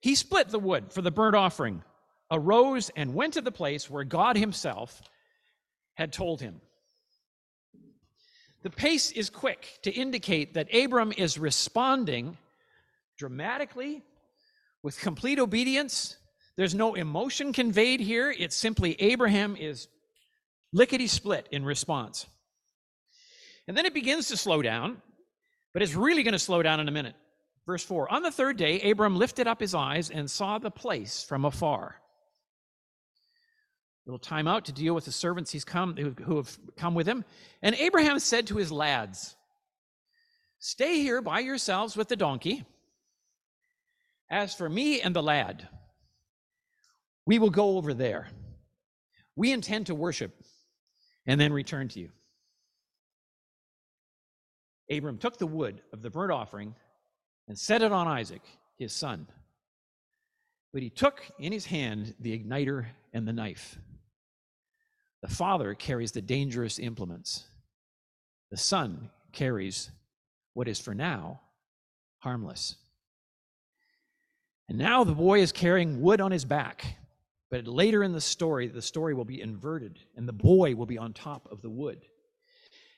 He 0.00 0.14
split 0.14 0.48
the 0.48 0.58
wood 0.58 0.92
for 0.92 1.02
the 1.02 1.10
burnt 1.10 1.34
offering, 1.34 1.82
arose, 2.30 2.90
and 2.96 3.14
went 3.14 3.34
to 3.34 3.40
the 3.40 3.50
place 3.50 3.90
where 3.90 4.04
God 4.04 4.36
himself 4.36 5.02
had 5.94 6.12
told 6.12 6.40
him. 6.40 6.60
The 8.62 8.70
pace 8.70 9.10
is 9.12 9.30
quick 9.30 9.78
to 9.82 9.90
indicate 9.92 10.54
that 10.54 10.74
Abram 10.74 11.12
is 11.16 11.38
responding 11.38 12.36
dramatically 13.16 14.02
with 14.82 15.00
complete 15.00 15.38
obedience. 15.38 16.16
There's 16.56 16.74
no 16.74 16.94
emotion 16.94 17.52
conveyed 17.52 18.00
here. 18.00 18.34
It's 18.36 18.56
simply 18.56 19.00
Abraham 19.00 19.56
is 19.56 19.88
lickety 20.72 21.06
split 21.06 21.48
in 21.50 21.64
response. 21.64 22.26
And 23.66 23.76
then 23.76 23.86
it 23.86 23.94
begins 23.94 24.28
to 24.28 24.36
slow 24.36 24.62
down, 24.62 25.02
but 25.72 25.82
it's 25.82 25.94
really 25.94 26.22
going 26.22 26.32
to 26.32 26.38
slow 26.38 26.62
down 26.62 26.80
in 26.80 26.88
a 26.88 26.92
minute. 26.92 27.14
Verse 27.66 27.84
4 27.84 28.12
On 28.12 28.22
the 28.22 28.30
third 28.30 28.56
day, 28.56 28.90
Abram 28.90 29.16
lifted 29.16 29.46
up 29.46 29.60
his 29.60 29.74
eyes 29.74 30.10
and 30.10 30.30
saw 30.30 30.58
the 30.58 30.70
place 30.70 31.22
from 31.22 31.44
afar 31.44 32.00
little 34.08 34.18
time 34.18 34.48
out 34.48 34.64
to 34.64 34.72
deal 34.72 34.94
with 34.94 35.04
the 35.04 35.12
servants 35.12 35.52
he's 35.52 35.66
come 35.66 35.94
who 35.94 36.36
have 36.36 36.58
come 36.76 36.94
with 36.94 37.06
him. 37.06 37.26
And 37.60 37.74
Abraham 37.74 38.18
said 38.18 38.46
to 38.46 38.56
his 38.56 38.72
lads, 38.72 39.36
Stay 40.60 41.00
here 41.02 41.20
by 41.20 41.40
yourselves 41.40 41.94
with 41.94 42.08
the 42.08 42.16
donkey. 42.16 42.64
As 44.30 44.54
for 44.54 44.66
me 44.66 45.02
and 45.02 45.14
the 45.14 45.22
lad, 45.22 45.68
we 47.26 47.38
will 47.38 47.50
go 47.50 47.76
over 47.76 47.92
there. 47.92 48.28
We 49.36 49.52
intend 49.52 49.86
to 49.86 49.94
worship 49.94 50.42
and 51.28 51.38
then 51.38 51.52
return 51.52 51.86
to 51.88 52.00
you. 52.00 52.08
Abram 54.90 55.18
took 55.18 55.36
the 55.36 55.46
wood 55.46 55.82
of 55.92 56.00
the 56.00 56.10
burnt 56.10 56.32
offering 56.32 56.74
and 57.46 57.56
set 57.56 57.82
it 57.82 57.92
on 57.92 58.08
Isaac, 58.08 58.42
his 58.78 58.92
son. 58.92 59.28
But 60.72 60.82
he 60.82 60.90
took 60.90 61.22
in 61.38 61.52
his 61.52 61.66
hand 61.66 62.14
the 62.18 62.36
igniter 62.36 62.86
and 63.12 63.28
the 63.28 63.32
knife. 63.32 63.78
The 65.22 65.28
father 65.28 65.74
carries 65.74 66.12
the 66.12 66.22
dangerous 66.22 66.78
implements. 66.78 67.44
The 68.50 68.56
son 68.56 69.10
carries 69.32 69.90
what 70.54 70.68
is 70.68 70.80
for 70.80 70.94
now 70.94 71.40
harmless. 72.20 72.76
And 74.68 74.78
now 74.78 75.04
the 75.04 75.14
boy 75.14 75.40
is 75.40 75.52
carrying 75.52 76.00
wood 76.00 76.20
on 76.20 76.30
his 76.30 76.44
back. 76.44 76.96
But 77.50 77.66
later 77.66 78.02
in 78.02 78.12
the 78.12 78.20
story, 78.20 78.68
the 78.68 78.82
story 78.82 79.14
will 79.14 79.24
be 79.24 79.40
inverted, 79.40 79.98
and 80.16 80.28
the 80.28 80.32
boy 80.32 80.74
will 80.74 80.86
be 80.86 80.98
on 80.98 81.12
top 81.12 81.48
of 81.50 81.62
the 81.62 81.70
wood. 81.70 82.00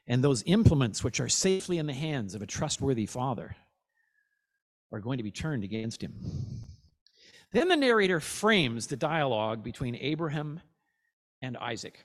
And 0.06 0.24
those 0.24 0.42
implements, 0.46 1.04
which 1.04 1.20
are 1.20 1.28
safely 1.28 1.78
in 1.78 1.86
the 1.86 1.92
hands 1.92 2.34
of 2.34 2.42
a 2.42 2.46
trustworthy 2.46 3.06
father, 3.06 3.54
are 4.92 4.98
going 4.98 5.18
to 5.18 5.24
be 5.24 5.30
turned 5.30 5.62
against 5.62 6.02
him. 6.02 6.14
Then 7.52 7.68
the 7.68 7.76
narrator 7.76 8.18
frames 8.18 8.86
the 8.88 8.96
dialogue 8.96 9.62
between 9.62 9.94
Abraham 9.96 10.60
and 11.42 11.56
Isaac. 11.56 12.04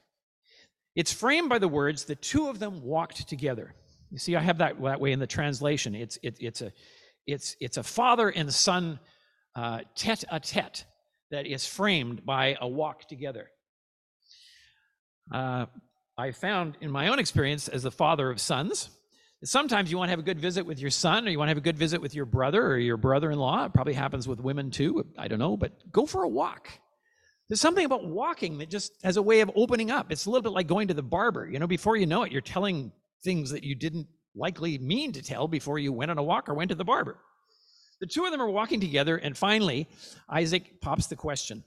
It's 0.96 1.12
framed 1.12 1.50
by 1.50 1.60
the 1.60 1.68
words, 1.68 2.06
the 2.06 2.16
two 2.16 2.48
of 2.48 2.60
them 2.60 2.82
walked 2.82 3.28
together. 3.28 3.74
You 4.12 4.18
see, 4.18 4.36
I 4.36 4.42
have 4.42 4.60
that 4.60 4.82
that 4.82 5.00
way 5.00 5.12
in 5.12 5.20
the 5.20 5.28
translation. 5.28 5.94
It's 5.94 6.18
it, 6.24 6.38
it's 6.40 6.62
a 6.62 6.72
it's 7.28 7.56
it's 7.60 7.78
a 7.78 7.84
father 7.84 8.30
and 8.30 8.54
son 8.54 9.00
uh, 9.56 9.82
tete 9.96 10.24
a 10.32 10.40
tete 10.40 10.86
that 11.36 11.46
is 11.46 11.68
framed 11.68 12.26
by 12.26 12.58
a 12.60 12.68
walk 12.68 13.08
together. 13.08 13.50
Uh, 15.32 15.66
I 16.18 16.32
found 16.32 16.78
in 16.82 16.90
my 16.90 17.10
own 17.10 17.20
experience 17.20 17.68
as 17.68 17.84
the 17.84 17.92
father 17.92 18.30
of 18.30 18.40
sons 18.40 18.90
sometimes 19.44 19.92
you 19.92 19.98
want 19.98 20.08
to 20.08 20.12
have 20.12 20.20
a 20.20 20.24
good 20.24 20.40
visit 20.40 20.66
with 20.66 20.80
your 20.80 20.90
son, 20.90 21.28
or 21.28 21.32
you 21.32 21.38
want 21.38 21.48
to 21.48 21.52
have 21.52 21.58
a 21.58 21.62
good 21.62 21.78
visit 21.78 22.02
with 22.02 22.16
your 22.16 22.26
brother 22.26 22.66
or 22.66 22.78
your 22.78 22.98
brother-in-law. 22.98 23.66
It 23.66 23.74
probably 23.74 23.94
happens 23.94 24.28
with 24.28 24.40
women 24.40 24.72
too. 24.72 25.06
I 25.18 25.28
don't 25.28 25.40
know, 25.40 25.58
but 25.58 25.92
go 25.92 26.06
for 26.06 26.24
a 26.24 26.30
walk. 26.30 26.70
There's 27.48 27.62
something 27.62 27.86
about 27.86 28.06
walking 28.06 28.58
that 28.58 28.70
just 28.70 28.94
has 29.04 29.18
a 29.18 29.22
way 29.22 29.42
of 29.42 29.52
opening 29.56 29.92
up. 29.92 30.12
It's 30.12 30.26
a 30.26 30.30
little 30.30 30.42
bit 30.42 30.52
like 30.52 30.68
going 30.68 30.88
to 30.88 30.94
the 30.96 31.04
barber. 31.04 31.48
You 31.48 31.60
know, 31.60 31.68
before 31.68 31.96
you 31.96 32.08
know 32.08 32.24
it, 32.24 32.32
you're 32.32 32.42
telling 32.42 32.92
things 33.24 33.52
that 33.52 33.64
you 33.64 33.76
didn't 33.76 34.08
likely 34.36 34.78
mean 34.80 35.12
to 35.14 35.22
tell 35.22 35.48
before 35.48 35.78
you 35.78 35.94
went 35.94 36.12
on 36.12 36.18
a 36.18 36.24
walk 36.24 36.50
or 36.50 36.56
went 36.56 36.70
to 36.70 36.76
the 36.76 36.84
barber. 36.84 37.20
The 38.00 38.08
two 38.08 38.26
of 38.26 38.32
them 38.32 38.42
are 38.42 38.50
walking 38.50 38.80
together, 38.80 39.16
and 39.16 39.38
finally, 39.38 39.88
Isaac 40.30 40.82
pops 40.82 41.08
the 41.08 41.16
question. 41.16 41.64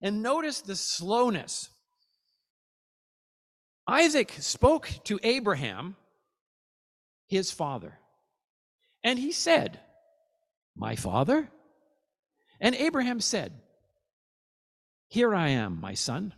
And 0.00 0.22
notice 0.22 0.60
the 0.60 0.76
slowness. 0.76 1.70
Isaac 3.86 4.34
spoke 4.38 4.90
to 5.04 5.18
Abraham, 5.22 5.96
his 7.26 7.50
father, 7.50 7.98
and 9.02 9.18
he 9.18 9.32
said, 9.32 9.80
My 10.76 10.96
father? 10.96 11.48
And 12.60 12.74
Abraham 12.74 13.20
said, 13.20 13.52
Here 15.08 15.34
I 15.34 15.50
am, 15.50 15.80
my 15.80 15.94
son. 15.94 16.34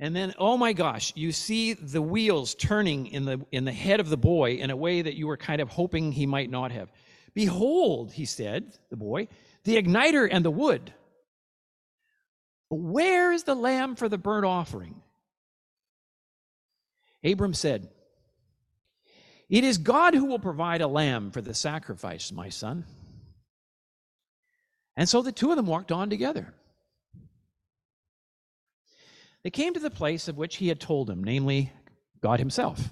And 0.00 0.14
then, 0.14 0.34
oh 0.38 0.56
my 0.56 0.72
gosh, 0.72 1.12
you 1.16 1.32
see 1.32 1.72
the 1.72 2.02
wheels 2.02 2.54
turning 2.54 3.06
in 3.08 3.24
the, 3.24 3.44
in 3.50 3.64
the 3.64 3.72
head 3.72 4.00
of 4.00 4.10
the 4.10 4.16
boy 4.16 4.52
in 4.52 4.70
a 4.70 4.76
way 4.76 5.02
that 5.02 5.14
you 5.14 5.26
were 5.26 5.36
kind 5.36 5.60
of 5.60 5.68
hoping 5.68 6.12
he 6.12 6.26
might 6.26 6.50
not 6.50 6.70
have. 6.70 6.88
Behold, 7.38 8.10
he 8.10 8.24
said, 8.24 8.76
the 8.90 8.96
boy, 8.96 9.28
the 9.62 9.80
igniter 9.80 10.28
and 10.28 10.44
the 10.44 10.50
wood. 10.50 10.92
Where 12.68 13.30
is 13.30 13.44
the 13.44 13.54
lamb 13.54 13.94
for 13.94 14.08
the 14.08 14.18
burnt 14.18 14.44
offering? 14.44 15.00
Abram 17.22 17.54
said, 17.54 17.90
It 19.48 19.62
is 19.62 19.78
God 19.78 20.14
who 20.14 20.24
will 20.24 20.40
provide 20.40 20.80
a 20.80 20.88
lamb 20.88 21.30
for 21.30 21.40
the 21.40 21.54
sacrifice, 21.54 22.32
my 22.32 22.48
son. 22.48 22.84
And 24.96 25.08
so 25.08 25.22
the 25.22 25.30
two 25.30 25.50
of 25.50 25.56
them 25.56 25.66
walked 25.66 25.92
on 25.92 26.10
together. 26.10 26.52
They 29.44 29.50
came 29.50 29.74
to 29.74 29.80
the 29.80 29.90
place 29.90 30.26
of 30.26 30.36
which 30.36 30.56
he 30.56 30.66
had 30.66 30.80
told 30.80 31.06
them, 31.06 31.22
namely 31.22 31.70
God 32.20 32.40
himself. 32.40 32.90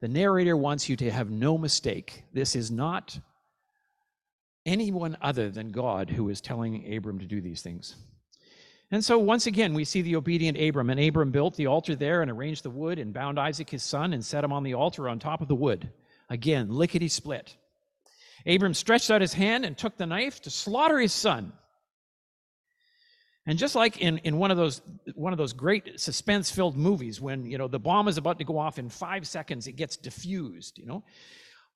The 0.00 0.06
narrator 0.06 0.56
wants 0.56 0.88
you 0.88 0.94
to 0.98 1.10
have 1.10 1.32
no 1.32 1.58
mistake. 1.58 2.22
This 2.32 2.54
is 2.54 2.70
not 2.70 3.18
anyone 4.66 5.16
other 5.22 5.48
than 5.48 5.70
God 5.70 6.10
who 6.10 6.28
is 6.28 6.42
telling 6.42 6.94
Abram 6.94 7.20
to 7.20 7.26
do 7.26 7.40
these 7.40 7.62
things. 7.62 7.96
And 8.90 9.04
so 9.04 9.18
once 9.18 9.46
again, 9.46 9.74
we 9.74 9.84
see 9.84 10.02
the 10.02 10.16
obedient 10.16 10.60
Abram. 10.60 10.90
And 10.90 11.00
Abram 11.00 11.30
built 11.30 11.56
the 11.56 11.66
altar 11.66 11.96
there 11.96 12.22
and 12.22 12.30
arranged 12.30 12.62
the 12.62 12.70
wood 12.70 12.98
and 12.98 13.14
bound 13.14 13.38
Isaac 13.38 13.70
his 13.70 13.82
son 13.82 14.12
and 14.12 14.24
set 14.24 14.44
him 14.44 14.52
on 14.52 14.62
the 14.62 14.74
altar 14.74 15.08
on 15.08 15.18
top 15.18 15.40
of 15.40 15.48
the 15.48 15.54
wood. 15.54 15.90
Again, 16.28 16.68
lickety 16.70 17.08
split. 17.08 17.56
Abram 18.46 18.74
stretched 18.74 19.10
out 19.10 19.20
his 19.20 19.32
hand 19.32 19.64
and 19.64 19.76
took 19.76 19.96
the 19.96 20.06
knife 20.06 20.42
to 20.42 20.50
slaughter 20.50 20.98
his 20.98 21.12
son. 21.12 21.52
And 23.44 23.58
just 23.58 23.74
like 23.74 23.98
in, 23.98 24.18
in 24.18 24.38
one 24.38 24.50
of 24.50 24.56
those 24.56 24.82
one 25.14 25.32
of 25.32 25.38
those 25.38 25.52
great 25.52 26.00
suspense-filled 26.00 26.76
movies, 26.76 27.20
when 27.20 27.46
you 27.46 27.58
know 27.58 27.68
the 27.68 27.78
bomb 27.78 28.08
is 28.08 28.18
about 28.18 28.38
to 28.38 28.44
go 28.44 28.58
off 28.58 28.78
in 28.78 28.88
five 28.88 29.26
seconds, 29.26 29.68
it 29.68 29.76
gets 29.76 29.96
diffused, 29.96 30.78
you 30.78 30.86
know. 30.86 31.04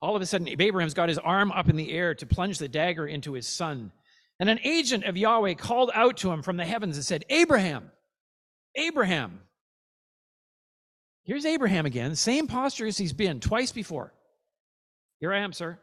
All 0.01 0.15
of 0.15 0.21
a 0.21 0.25
sudden, 0.25 0.47
Abraham's 0.47 0.93
got 0.93 1.09
his 1.09 1.19
arm 1.19 1.51
up 1.51 1.69
in 1.69 1.75
the 1.75 1.91
air 1.91 2.15
to 2.15 2.25
plunge 2.25 2.57
the 2.57 2.67
dagger 2.67 3.07
into 3.07 3.33
his 3.33 3.47
son. 3.47 3.91
And 4.39 4.49
an 4.49 4.59
agent 4.63 5.05
of 5.05 5.15
Yahweh 5.15 5.53
called 5.53 5.91
out 5.93 6.17
to 6.17 6.31
him 6.31 6.41
from 6.41 6.57
the 6.57 6.65
heavens 6.65 6.97
and 6.97 7.05
said, 7.05 7.25
Abraham, 7.29 7.91
Abraham. 8.75 9.41
Here's 11.23 11.45
Abraham 11.45 11.85
again, 11.85 12.15
same 12.15 12.47
posture 12.47 12.87
as 12.87 12.97
he's 12.97 13.13
been 13.13 13.39
twice 13.39 13.71
before. 13.71 14.11
Here 15.19 15.31
I 15.31 15.39
am, 15.39 15.53
sir. 15.53 15.77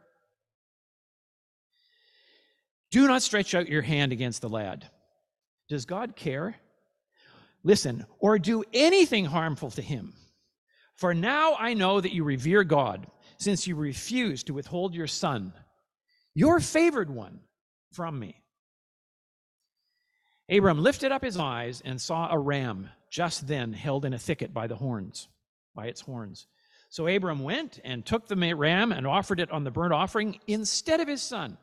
Do 2.91 3.07
not 3.07 3.21
stretch 3.21 3.55
out 3.55 3.69
your 3.69 3.81
hand 3.81 4.11
against 4.11 4.41
the 4.41 4.49
lad 4.49 4.89
does 5.69 5.85
God 5.85 6.15
care? 6.15 6.55
Listen, 7.63 8.05
or 8.19 8.39
do 8.39 8.63
anything 8.73 9.25
harmful 9.25 9.69
to 9.71 9.81
him. 9.81 10.13
For 10.95 11.13
now 11.13 11.55
I 11.57 11.75
know 11.75 12.01
that 12.01 12.13
you 12.13 12.23
revere 12.23 12.63
God, 12.63 13.07
since 13.39 13.65
you 13.67 13.75
refuse 13.75 14.43
to 14.43 14.53
withhold 14.53 14.93
your 14.93 15.07
son, 15.07 15.53
your 16.35 16.59
favored 16.59 17.09
one, 17.09 17.39
from 17.91 18.19
me. 18.19 18.43
Abram 20.49 20.79
lifted 20.79 21.11
up 21.11 21.23
his 21.23 21.37
eyes 21.37 21.81
and 21.83 21.99
saw 21.99 22.31
a 22.31 22.37
ram 22.37 22.89
just 23.09 23.47
then 23.47 23.73
held 23.73 24.05
in 24.05 24.13
a 24.13 24.19
thicket 24.19 24.53
by 24.53 24.67
the 24.67 24.75
horns, 24.75 25.27
by 25.73 25.87
its 25.87 26.01
horns. 26.01 26.47
So 26.89 27.07
Abram 27.07 27.43
went 27.43 27.79
and 27.83 28.05
took 28.05 28.27
the 28.27 28.55
ram 28.55 28.91
and 28.91 29.05
offered 29.05 29.39
it 29.39 29.51
on 29.51 29.63
the 29.63 29.71
burnt 29.71 29.93
offering 29.93 30.39
instead 30.47 30.99
of 30.99 31.07
his 31.07 31.21
son. 31.21 31.57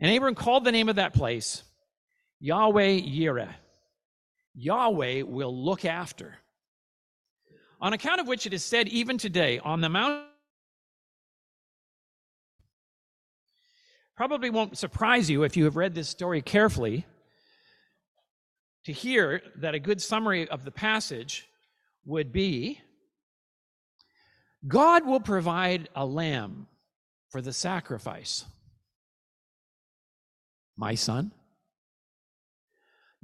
And 0.00 0.14
Abram 0.14 0.34
called 0.34 0.64
the 0.64 0.72
name 0.72 0.88
of 0.88 0.96
that 0.96 1.14
place 1.14 1.62
Yahweh 2.40 3.00
Yireh. 3.00 3.54
Yahweh 4.54 5.22
will 5.22 5.56
look 5.56 5.84
after. 5.84 6.36
On 7.80 7.92
account 7.92 8.20
of 8.20 8.28
which 8.28 8.46
it 8.46 8.54
is 8.54 8.64
said 8.64 8.88
even 8.88 9.18
today, 9.18 9.58
on 9.58 9.80
the 9.80 9.88
mount. 9.88 10.24
Probably 14.16 14.48
won't 14.48 14.78
surprise 14.78 15.28
you 15.28 15.42
if 15.42 15.56
you 15.56 15.64
have 15.64 15.76
read 15.76 15.94
this 15.94 16.08
story 16.08 16.40
carefully 16.40 17.04
to 18.84 18.92
hear 18.92 19.42
that 19.56 19.74
a 19.74 19.78
good 19.78 20.00
summary 20.00 20.48
of 20.48 20.64
the 20.64 20.70
passage 20.70 21.46
would 22.06 22.32
be 22.32 22.80
God 24.66 25.06
will 25.06 25.20
provide 25.20 25.88
a 25.94 26.06
lamb 26.06 26.66
for 27.28 27.42
the 27.42 27.52
sacrifice. 27.52 28.44
My 30.76 30.94
son, 30.94 31.32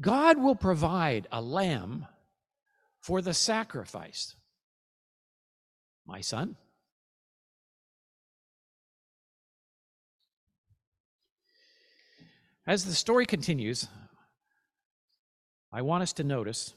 God 0.00 0.38
will 0.38 0.54
provide 0.54 1.26
a 1.32 1.40
lamb 1.40 2.06
for 3.00 3.22
the 3.22 3.34
sacrifice. 3.34 4.34
My 6.06 6.20
son. 6.20 6.56
As 12.66 12.84
the 12.84 12.94
story 12.94 13.26
continues, 13.26 13.88
I 15.72 15.82
want 15.82 16.02
us 16.02 16.12
to 16.14 16.24
notice 16.24 16.74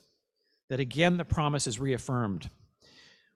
that 0.69 0.79
again 0.79 1.17
the 1.17 1.25
promise 1.25 1.67
is 1.67 1.79
reaffirmed. 1.79 2.49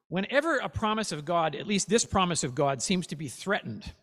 Whenever 0.07 0.57
a 0.57 0.69
promise 0.69 1.11
of 1.11 1.25
God, 1.25 1.55
at 1.55 1.67
least 1.67 1.89
this 1.89 2.05
promise 2.05 2.43
of 2.43 2.55
God, 2.55 2.81
seems 2.81 3.05
to 3.07 3.15
be 3.15 3.27
threatened, 3.27 3.93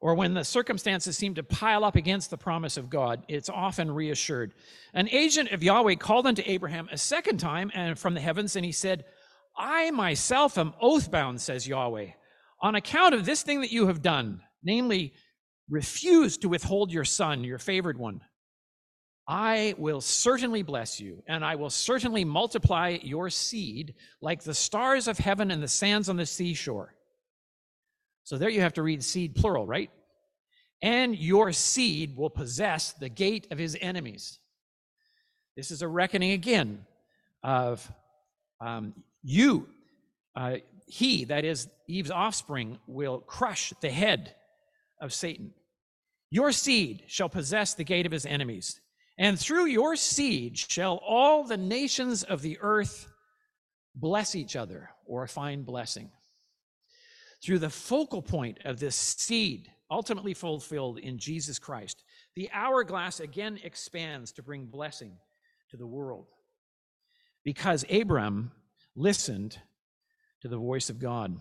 or 0.00 0.14
when 0.14 0.34
the 0.34 0.44
circumstances 0.44 1.16
seem 1.16 1.34
to 1.34 1.42
pile 1.42 1.84
up 1.84 1.96
against 1.96 2.30
the 2.30 2.38
promise 2.38 2.76
of 2.76 2.88
God, 2.88 3.24
it's 3.26 3.48
often 3.48 3.90
reassured. 3.90 4.54
An 4.94 5.08
agent 5.08 5.50
of 5.50 5.64
Yahweh 5.64 5.96
called 5.96 6.28
unto 6.28 6.42
Abraham 6.46 6.88
a 6.92 6.96
second 6.96 7.38
time 7.38 7.72
and 7.74 7.98
from 7.98 8.14
the 8.14 8.20
heavens, 8.20 8.54
and 8.54 8.64
he 8.64 8.72
said, 8.72 9.04
I 9.60 9.90
myself 9.90 10.56
am 10.56 10.72
oathbound, 10.80 11.38
says 11.38 11.68
Yahweh, 11.68 12.12
on 12.62 12.74
account 12.74 13.14
of 13.14 13.26
this 13.26 13.42
thing 13.42 13.60
that 13.60 13.70
you 13.70 13.88
have 13.88 14.00
done, 14.00 14.40
namely, 14.62 15.12
refuse 15.68 16.38
to 16.38 16.48
withhold 16.48 16.90
your 16.90 17.04
son, 17.04 17.44
your 17.44 17.58
favored 17.58 17.98
one. 17.98 18.22
I 19.28 19.74
will 19.76 20.00
certainly 20.00 20.62
bless 20.62 20.98
you, 20.98 21.22
and 21.28 21.44
I 21.44 21.56
will 21.56 21.68
certainly 21.68 22.24
multiply 22.24 22.98
your 23.02 23.28
seed 23.28 23.94
like 24.22 24.42
the 24.42 24.54
stars 24.54 25.06
of 25.06 25.18
heaven 25.18 25.50
and 25.50 25.62
the 25.62 25.68
sands 25.68 26.08
on 26.08 26.16
the 26.16 26.24
seashore. 26.24 26.94
So 28.24 28.38
there 28.38 28.48
you 28.48 28.62
have 28.62 28.74
to 28.74 28.82
read 28.82 29.04
seed 29.04 29.34
plural, 29.34 29.66
right? 29.66 29.90
And 30.80 31.14
your 31.16 31.52
seed 31.52 32.16
will 32.16 32.30
possess 32.30 32.94
the 32.94 33.10
gate 33.10 33.46
of 33.50 33.58
his 33.58 33.76
enemies. 33.78 34.38
This 35.54 35.70
is 35.70 35.82
a 35.82 35.88
reckoning 35.88 36.32
again 36.32 36.86
of 37.42 37.92
um, 38.60 38.94
you. 39.22 39.68
Uh, 40.34 40.56
he, 40.86 41.24
that 41.24 41.44
is 41.44 41.68
Eve's 41.86 42.10
offspring, 42.10 42.78
will 42.86 43.18
crush 43.20 43.72
the 43.80 43.90
head 43.90 44.34
of 45.00 45.12
Satan. 45.12 45.52
Your 46.30 46.52
seed 46.52 47.04
shall 47.06 47.28
possess 47.28 47.74
the 47.74 47.84
gate 47.84 48.06
of 48.06 48.12
his 48.12 48.26
enemies, 48.26 48.80
and 49.18 49.38
through 49.38 49.66
your 49.66 49.96
seed 49.96 50.56
shall 50.58 50.96
all 51.06 51.44
the 51.44 51.56
nations 51.56 52.22
of 52.22 52.42
the 52.42 52.58
earth 52.60 53.08
bless 53.94 54.34
each 54.34 54.56
other 54.56 54.90
or 55.06 55.26
find 55.26 55.66
blessing 55.66 56.10
through 57.42 57.58
the 57.58 57.70
focal 57.70 58.22
point 58.22 58.58
of 58.64 58.78
this 58.78 58.94
seed, 58.94 59.70
ultimately 59.90 60.34
fulfilled 60.34 60.98
in 60.98 61.18
Jesus 61.18 61.58
Christ, 61.58 62.02
the 62.36 62.50
hourglass 62.52 63.20
again 63.20 63.58
expands 63.64 64.32
to 64.32 64.42
bring 64.42 64.66
blessing 64.66 65.12
to 65.70 65.76
the 65.76 65.86
world. 65.86 66.26
Because 67.44 67.84
Abram 67.90 68.52
listened 68.96 69.58
to 70.42 70.48
the 70.48 70.56
voice 70.56 70.90
of 70.90 70.98
God. 70.98 71.36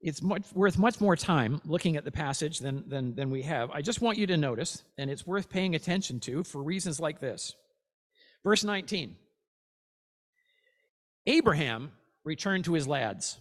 It's 0.00 0.22
much, 0.22 0.44
worth 0.54 0.78
much 0.78 1.00
more 1.00 1.16
time 1.16 1.60
looking 1.64 1.96
at 1.96 2.04
the 2.04 2.12
passage 2.12 2.60
than, 2.60 2.88
than, 2.88 3.14
than 3.14 3.30
we 3.30 3.42
have. 3.42 3.70
I 3.70 3.82
just 3.82 4.00
want 4.00 4.18
you 4.18 4.26
to 4.28 4.36
notice, 4.36 4.84
and 4.98 5.10
it's 5.10 5.26
worth 5.26 5.48
paying 5.48 5.74
attention 5.74 6.20
to 6.20 6.44
for 6.44 6.62
reasons 6.62 7.00
like 7.00 7.20
this. 7.20 7.54
Verse 8.44 8.62
19 8.62 9.16
Abraham 11.26 11.90
returned 12.24 12.66
to 12.66 12.74
his 12.74 12.86
lads, 12.86 13.40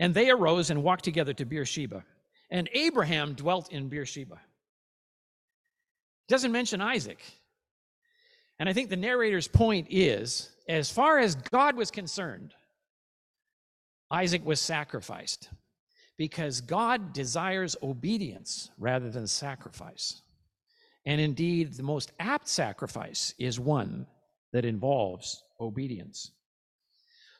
and 0.00 0.12
they 0.12 0.30
arose 0.30 0.70
and 0.70 0.82
walked 0.82 1.04
together 1.04 1.32
to 1.34 1.44
Beersheba. 1.44 2.04
And 2.50 2.68
Abraham 2.72 3.34
dwelt 3.34 3.70
in 3.70 3.88
Beersheba. 3.88 4.40
Doesn't 6.28 6.50
mention 6.50 6.80
Isaac. 6.80 7.20
And 8.58 8.68
I 8.68 8.72
think 8.72 8.90
the 8.90 8.96
narrator's 8.96 9.48
point 9.48 9.86
is 9.90 10.50
as 10.68 10.90
far 10.90 11.18
as 11.18 11.34
God 11.34 11.76
was 11.76 11.90
concerned, 11.90 12.54
Isaac 14.10 14.44
was 14.44 14.60
sacrificed 14.60 15.48
because 16.16 16.60
God 16.60 17.12
desires 17.12 17.76
obedience 17.82 18.70
rather 18.78 19.10
than 19.10 19.26
sacrifice. 19.26 20.22
And 21.06 21.20
indeed, 21.20 21.74
the 21.74 21.82
most 21.82 22.12
apt 22.18 22.48
sacrifice 22.48 23.34
is 23.38 23.60
one 23.60 24.06
that 24.52 24.64
involves 24.64 25.42
obedience. 25.60 26.32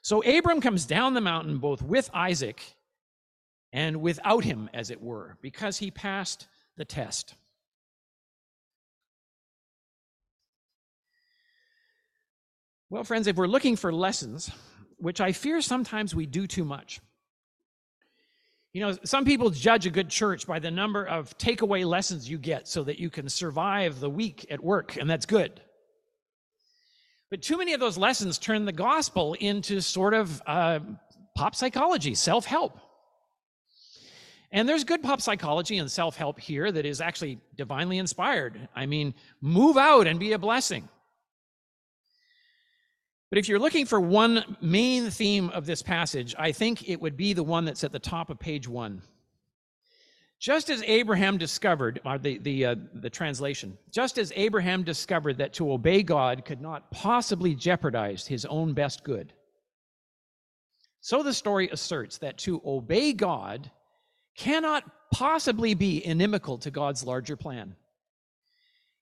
So 0.02 0.22
Abram 0.22 0.60
comes 0.60 0.86
down 0.86 1.14
the 1.14 1.20
mountain 1.20 1.58
both 1.58 1.82
with 1.82 2.08
Isaac 2.14 2.62
and 3.72 4.00
without 4.00 4.44
him, 4.44 4.70
as 4.72 4.90
it 4.90 5.00
were, 5.00 5.36
because 5.42 5.76
he 5.78 5.90
passed 5.90 6.46
the 6.76 6.84
test. 6.84 7.34
Well, 12.90 13.04
friends, 13.04 13.26
if 13.26 13.36
we're 13.36 13.46
looking 13.46 13.76
for 13.76 13.92
lessons, 13.92 14.50
which 14.96 15.20
I 15.20 15.32
fear 15.32 15.60
sometimes 15.60 16.14
we 16.14 16.24
do 16.24 16.46
too 16.46 16.64
much. 16.64 17.00
You 18.72 18.80
know, 18.80 18.96
some 19.04 19.24
people 19.24 19.50
judge 19.50 19.86
a 19.86 19.90
good 19.90 20.08
church 20.08 20.46
by 20.46 20.58
the 20.58 20.70
number 20.70 21.04
of 21.04 21.36
takeaway 21.36 21.84
lessons 21.84 22.28
you 22.28 22.38
get 22.38 22.66
so 22.66 22.84
that 22.84 22.98
you 22.98 23.10
can 23.10 23.28
survive 23.28 24.00
the 24.00 24.08
week 24.08 24.46
at 24.50 24.62
work, 24.62 24.96
and 24.96 25.08
that's 25.08 25.26
good. 25.26 25.60
But 27.30 27.42
too 27.42 27.58
many 27.58 27.74
of 27.74 27.80
those 27.80 27.98
lessons 27.98 28.38
turn 28.38 28.64
the 28.64 28.72
gospel 28.72 29.34
into 29.34 29.80
sort 29.80 30.14
of 30.14 30.42
uh, 30.46 30.80
pop 31.36 31.54
psychology, 31.54 32.14
self 32.14 32.46
help. 32.46 32.78
And 34.50 34.66
there's 34.66 34.84
good 34.84 35.02
pop 35.02 35.20
psychology 35.20 35.76
and 35.76 35.90
self 35.90 36.16
help 36.16 36.40
here 36.40 36.72
that 36.72 36.86
is 36.86 37.02
actually 37.02 37.38
divinely 37.54 37.98
inspired. 37.98 38.68
I 38.74 38.86
mean, 38.86 39.14
move 39.42 39.76
out 39.76 40.06
and 40.06 40.18
be 40.18 40.32
a 40.32 40.38
blessing. 40.38 40.88
But 43.30 43.38
if 43.38 43.48
you're 43.48 43.58
looking 43.58 43.84
for 43.84 44.00
one 44.00 44.56
main 44.60 45.10
theme 45.10 45.50
of 45.50 45.66
this 45.66 45.82
passage, 45.82 46.34
I 46.38 46.52
think 46.52 46.88
it 46.88 47.00
would 47.00 47.16
be 47.16 47.34
the 47.34 47.42
one 47.42 47.64
that's 47.64 47.84
at 47.84 47.92
the 47.92 47.98
top 47.98 48.30
of 48.30 48.38
page 48.38 48.66
one. 48.66 49.02
Just 50.38 50.70
as 50.70 50.82
Abraham 50.84 51.36
discovered, 51.36 52.00
or 52.04 52.16
the, 52.16 52.38
the, 52.38 52.64
uh, 52.64 52.74
the 52.94 53.10
translation, 53.10 53.76
just 53.90 54.18
as 54.18 54.32
Abraham 54.36 54.84
discovered 54.84 55.38
that 55.38 55.52
to 55.54 55.72
obey 55.72 56.02
God 56.02 56.44
could 56.44 56.60
not 56.60 56.90
possibly 56.90 57.54
jeopardize 57.54 58.26
his 58.26 58.46
own 58.46 58.72
best 58.72 59.02
good, 59.02 59.32
so 61.00 61.22
the 61.22 61.34
story 61.34 61.68
asserts 61.70 62.18
that 62.18 62.38
to 62.38 62.60
obey 62.64 63.12
God 63.12 63.70
cannot 64.36 64.84
possibly 65.12 65.74
be 65.74 66.04
inimical 66.04 66.58
to 66.58 66.70
God's 66.70 67.04
larger 67.04 67.36
plan. 67.36 67.74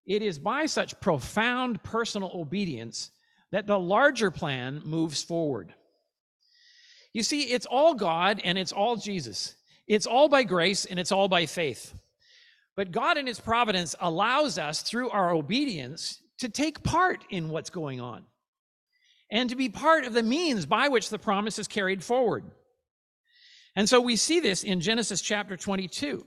It 0.06 0.22
is 0.22 0.38
by 0.38 0.66
such 0.66 0.98
profound 1.00 1.82
personal 1.82 2.30
obedience 2.34 3.10
that 3.52 3.66
the 3.66 3.78
larger 3.78 4.30
plan 4.30 4.82
moves 4.84 5.22
forward. 5.22 5.72
You 7.12 7.22
see, 7.22 7.42
it's 7.44 7.66
all 7.66 7.94
God 7.94 8.40
and 8.44 8.58
it's 8.58 8.72
all 8.72 8.96
Jesus. 8.96 9.54
It's 9.86 10.06
all 10.06 10.28
by 10.28 10.42
grace 10.42 10.84
and 10.84 10.98
it's 10.98 11.12
all 11.12 11.28
by 11.28 11.46
faith. 11.46 11.94
But 12.76 12.92
God 12.92 13.16
in 13.16 13.26
His 13.26 13.40
providence 13.40 13.94
allows 14.00 14.58
us 14.58 14.82
through 14.82 15.10
our 15.10 15.30
obedience 15.30 16.20
to 16.38 16.48
take 16.48 16.82
part 16.82 17.24
in 17.30 17.48
what's 17.48 17.70
going 17.70 18.00
on 18.00 18.24
and 19.30 19.48
to 19.50 19.56
be 19.56 19.68
part 19.68 20.04
of 20.04 20.12
the 20.12 20.22
means 20.22 20.66
by 20.66 20.88
which 20.88 21.08
the 21.08 21.18
promise 21.18 21.58
is 21.58 21.68
carried 21.68 22.04
forward. 22.04 22.44
And 23.74 23.88
so 23.88 24.00
we 24.00 24.16
see 24.16 24.40
this 24.40 24.62
in 24.62 24.80
Genesis 24.80 25.20
chapter 25.20 25.56
22. 25.56 26.26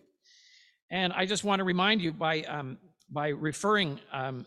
And 0.91 1.13
I 1.13 1.25
just 1.25 1.43
want 1.43 1.59
to 1.59 1.63
remind 1.63 2.01
you 2.01 2.11
by, 2.11 2.41
um, 2.41 2.77
by 3.11 3.29
referring 3.29 3.99
um, 4.11 4.45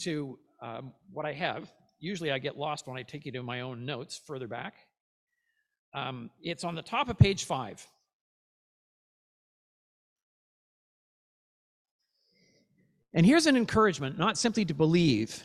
to 0.00 0.38
um, 0.62 0.92
what 1.12 1.26
I 1.26 1.32
have 1.34 1.70
usually 2.06 2.30
I 2.30 2.38
get 2.38 2.56
lost 2.56 2.86
when 2.86 2.96
I 2.96 3.02
take 3.02 3.26
you 3.26 3.32
to 3.32 3.42
my 3.42 3.60
own 3.60 3.84
notes 3.84 4.20
further 4.26 4.46
back. 4.46 4.74
Um, 5.92 6.30
it's 6.42 6.64
on 6.64 6.74
the 6.74 6.82
top 6.82 7.08
of 7.08 7.18
page 7.18 7.44
five. 7.44 7.86
And 13.12 13.24
here's 13.24 13.46
an 13.46 13.56
encouragement 13.56 14.18
not 14.18 14.36
simply 14.36 14.64
to 14.66 14.74
believe, 14.74 15.44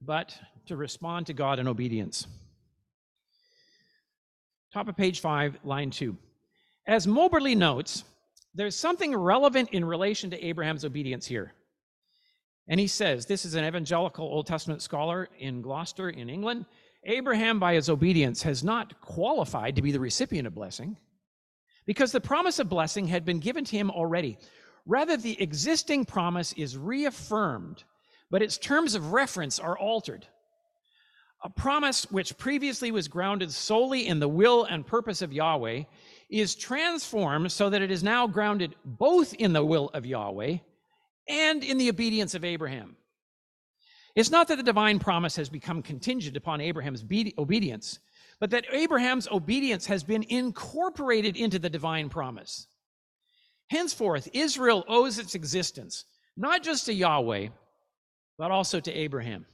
but 0.00 0.36
to 0.66 0.76
respond 0.76 1.26
to 1.26 1.34
God 1.34 1.58
in 1.58 1.68
obedience. 1.68 2.26
Top 4.72 4.88
of 4.88 4.96
page 4.96 5.20
five, 5.20 5.56
line 5.62 5.90
two. 5.90 6.16
As 6.86 7.06
Moberly 7.06 7.54
notes, 7.54 8.04
there's 8.54 8.76
something 8.76 9.14
relevant 9.14 9.70
in 9.70 9.84
relation 9.84 10.30
to 10.30 10.44
Abraham's 10.44 10.84
obedience 10.84 11.26
here. 11.26 11.52
And 12.68 12.80
he 12.80 12.86
says, 12.86 13.26
this 13.26 13.44
is 13.44 13.54
an 13.54 13.64
evangelical 13.64 14.26
Old 14.26 14.46
Testament 14.46 14.82
scholar 14.82 15.28
in 15.38 15.62
Gloucester, 15.62 16.10
in 16.10 16.28
England. 16.28 16.66
Abraham, 17.04 17.60
by 17.60 17.74
his 17.74 17.88
obedience, 17.88 18.42
has 18.42 18.64
not 18.64 19.00
qualified 19.00 19.76
to 19.76 19.82
be 19.82 19.92
the 19.92 20.00
recipient 20.00 20.46
of 20.46 20.54
blessing 20.54 20.96
because 21.86 22.10
the 22.10 22.20
promise 22.20 22.58
of 22.58 22.68
blessing 22.68 23.06
had 23.06 23.24
been 23.24 23.38
given 23.38 23.64
to 23.64 23.76
him 23.76 23.90
already. 23.90 24.36
Rather, 24.86 25.16
the 25.16 25.40
existing 25.40 26.04
promise 26.04 26.52
is 26.54 26.76
reaffirmed, 26.76 27.84
but 28.30 28.42
its 28.42 28.58
terms 28.58 28.96
of 28.96 29.12
reference 29.12 29.60
are 29.60 29.78
altered. 29.78 30.26
A 31.44 31.50
promise 31.50 32.10
which 32.10 32.36
previously 32.36 32.90
was 32.90 33.06
grounded 33.06 33.52
solely 33.52 34.08
in 34.08 34.18
the 34.18 34.28
will 34.28 34.64
and 34.64 34.86
purpose 34.86 35.22
of 35.22 35.32
Yahweh 35.32 35.84
is 36.28 36.56
transformed 36.56 37.52
so 37.52 37.70
that 37.70 37.82
it 37.82 37.90
is 37.92 38.02
now 38.02 38.26
grounded 38.26 38.74
both 38.84 39.32
in 39.34 39.52
the 39.52 39.64
will 39.64 39.90
of 39.94 40.04
Yahweh 40.04 40.56
and 41.28 41.64
in 41.64 41.78
the 41.78 41.88
obedience 41.88 42.34
of 42.34 42.44
Abraham. 42.44 42.96
It's 44.14 44.30
not 44.30 44.48
that 44.48 44.56
the 44.56 44.62
divine 44.62 44.98
promise 44.98 45.36
has 45.36 45.48
become 45.48 45.82
contingent 45.82 46.36
upon 46.36 46.60
Abraham's 46.60 47.04
obedience, 47.38 47.98
but 48.40 48.50
that 48.50 48.64
Abraham's 48.72 49.28
obedience 49.28 49.86
has 49.86 50.04
been 50.04 50.24
incorporated 50.28 51.36
into 51.36 51.58
the 51.58 51.68
divine 51.68 52.08
promise. 52.08 52.66
Henceforth, 53.68 54.28
Israel 54.32 54.84
owes 54.88 55.18
its 55.18 55.34
existence 55.34 56.04
not 56.36 56.62
just 56.62 56.86
to 56.86 56.92
Yahweh, 56.92 57.48
but 58.38 58.50
also 58.50 58.80
to 58.80 58.92
Abraham. 58.92 59.46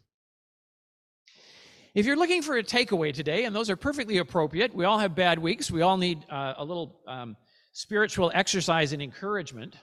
If 1.94 2.06
you're 2.06 2.16
looking 2.16 2.42
for 2.42 2.56
a 2.56 2.62
takeaway 2.62 3.12
today, 3.12 3.44
and 3.44 3.54
those 3.54 3.70
are 3.70 3.76
perfectly 3.76 4.18
appropriate, 4.18 4.74
we 4.74 4.84
all 4.84 4.98
have 4.98 5.14
bad 5.14 5.38
weeks, 5.38 5.70
we 5.70 5.82
all 5.82 5.96
need 5.96 6.24
uh, 6.30 6.54
a 6.56 6.64
little 6.64 7.00
um, 7.06 7.36
spiritual 7.72 8.32
exercise 8.34 8.92
and 8.92 9.02
encouragement. 9.02 9.76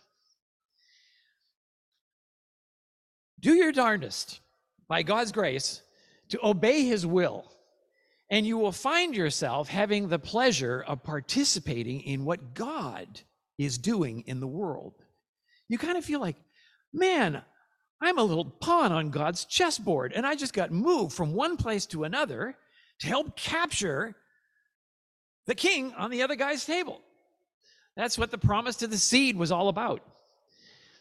Do 3.40 3.54
your 3.54 3.72
darndest, 3.72 4.42
by 4.88 5.04
God's 5.04 5.32
grace, 5.32 5.82
to 6.30 6.40
obey 6.46 6.84
His 6.84 7.06
will, 7.06 7.46
and 8.30 8.46
you 8.46 8.58
will 8.58 8.72
find 8.72 9.16
yourself 9.16 9.70
having 9.70 10.08
the 10.08 10.20
pleasure 10.20 10.84
of 10.86 11.04
participating 11.04 12.02
in 12.02 12.26
what 12.26 12.54
God 12.54 13.22
is 13.58 13.78
doing 13.78 14.24
in 14.28 14.40
the 14.40 14.48
world. 14.48 14.94
You 15.68 15.78
kind 15.78 15.98
of 15.98 16.06
feel 16.06 16.20
like, 16.20 16.36
man, 16.94 17.42
I'm 18.02 18.18
a 18.18 18.24
little 18.24 18.46
pawn 18.46 18.92
on 18.92 19.10
God's 19.10 19.46
chessboard, 19.46 20.14
and 20.14 20.26
I 20.26 20.36
just 20.36 20.54
got 20.54 20.72
moved 20.72 21.14
from 21.14 21.34
one 21.34 21.58
place 21.58 21.86
to 21.88 22.04
another 22.04 22.56
to 23.00 23.08
help 23.08 23.36
capture 23.36 24.16
the 25.48 25.56
king 25.56 25.94
on 25.98 26.12
the 26.12 26.22
other 26.22 26.36
guy's 26.36 26.66
table. 26.66 27.02
That's 27.96 28.18
what 28.18 28.32
the 28.32 28.38
promise 28.38 28.78
to 28.78 28.88
the 28.88 28.98
seed 28.98 29.36
was 29.36 29.52
all 29.52 29.68
about. 29.68 30.02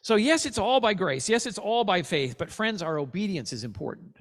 So, 0.01 0.17
yes, 0.17 0.47
it's 0.47 0.59
all 0.59 0.81
by 0.81 0.95
grace. 0.95 1.29
Yes, 1.29 1.47
it's 1.47 1.59
all 1.59 1.85
by 1.85 2.03
faith. 2.03 2.37
But, 2.39 2.51
friends, 2.51 2.83
our 2.83 2.99
obedience 2.99 3.53
is 3.53 3.65
important. 3.65 4.17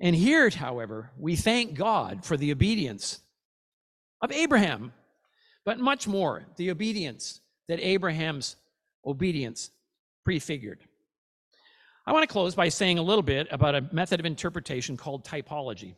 And 0.00 0.16
here, 0.16 0.50
however, 0.50 1.10
we 1.18 1.36
thank 1.36 1.74
God 1.74 2.24
for 2.24 2.36
the 2.36 2.50
obedience 2.50 3.20
of 4.20 4.32
Abraham, 4.32 4.92
but 5.64 5.78
much 5.78 6.08
more, 6.08 6.44
the 6.56 6.70
obedience 6.70 7.40
that 7.68 7.80
Abraham's 7.80 8.56
obedience 9.04 9.70
prefigured. 10.24 10.80
I 12.04 12.12
want 12.12 12.24
to 12.24 12.32
close 12.32 12.54
by 12.54 12.68
saying 12.68 12.98
a 12.98 13.02
little 13.02 13.22
bit 13.22 13.46
about 13.50 13.76
a 13.76 13.88
method 13.92 14.18
of 14.18 14.26
interpretation 14.26 14.96
called 14.96 15.24
typology. 15.24 15.94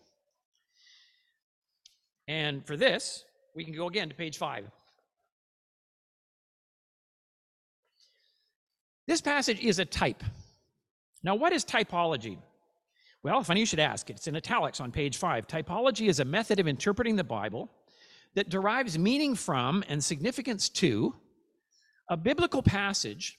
And 2.28 2.66
for 2.66 2.76
this, 2.76 3.24
we 3.54 3.64
can 3.64 3.74
go 3.74 3.86
again 3.86 4.08
to 4.10 4.14
page 4.14 4.36
five. 4.36 4.70
This 9.06 9.20
passage 9.20 9.60
is 9.60 9.78
a 9.78 9.84
type. 9.84 10.22
Now, 11.22 11.34
what 11.34 11.52
is 11.52 11.64
typology? 11.64 12.38
Well, 13.22 13.42
funny 13.42 13.60
you 13.60 13.66
should 13.66 13.80
ask. 13.80 14.10
It's 14.10 14.26
in 14.26 14.36
italics 14.36 14.80
on 14.80 14.92
page 14.92 15.16
five. 15.16 15.46
Typology 15.46 16.08
is 16.08 16.20
a 16.20 16.24
method 16.24 16.60
of 16.60 16.68
interpreting 16.68 17.16
the 17.16 17.24
Bible 17.24 17.70
that 18.34 18.50
derives 18.50 18.98
meaning 18.98 19.34
from 19.34 19.84
and 19.88 20.02
significance 20.02 20.68
to 20.68 21.14
a 22.10 22.16
biblical 22.16 22.62
passage, 22.62 23.38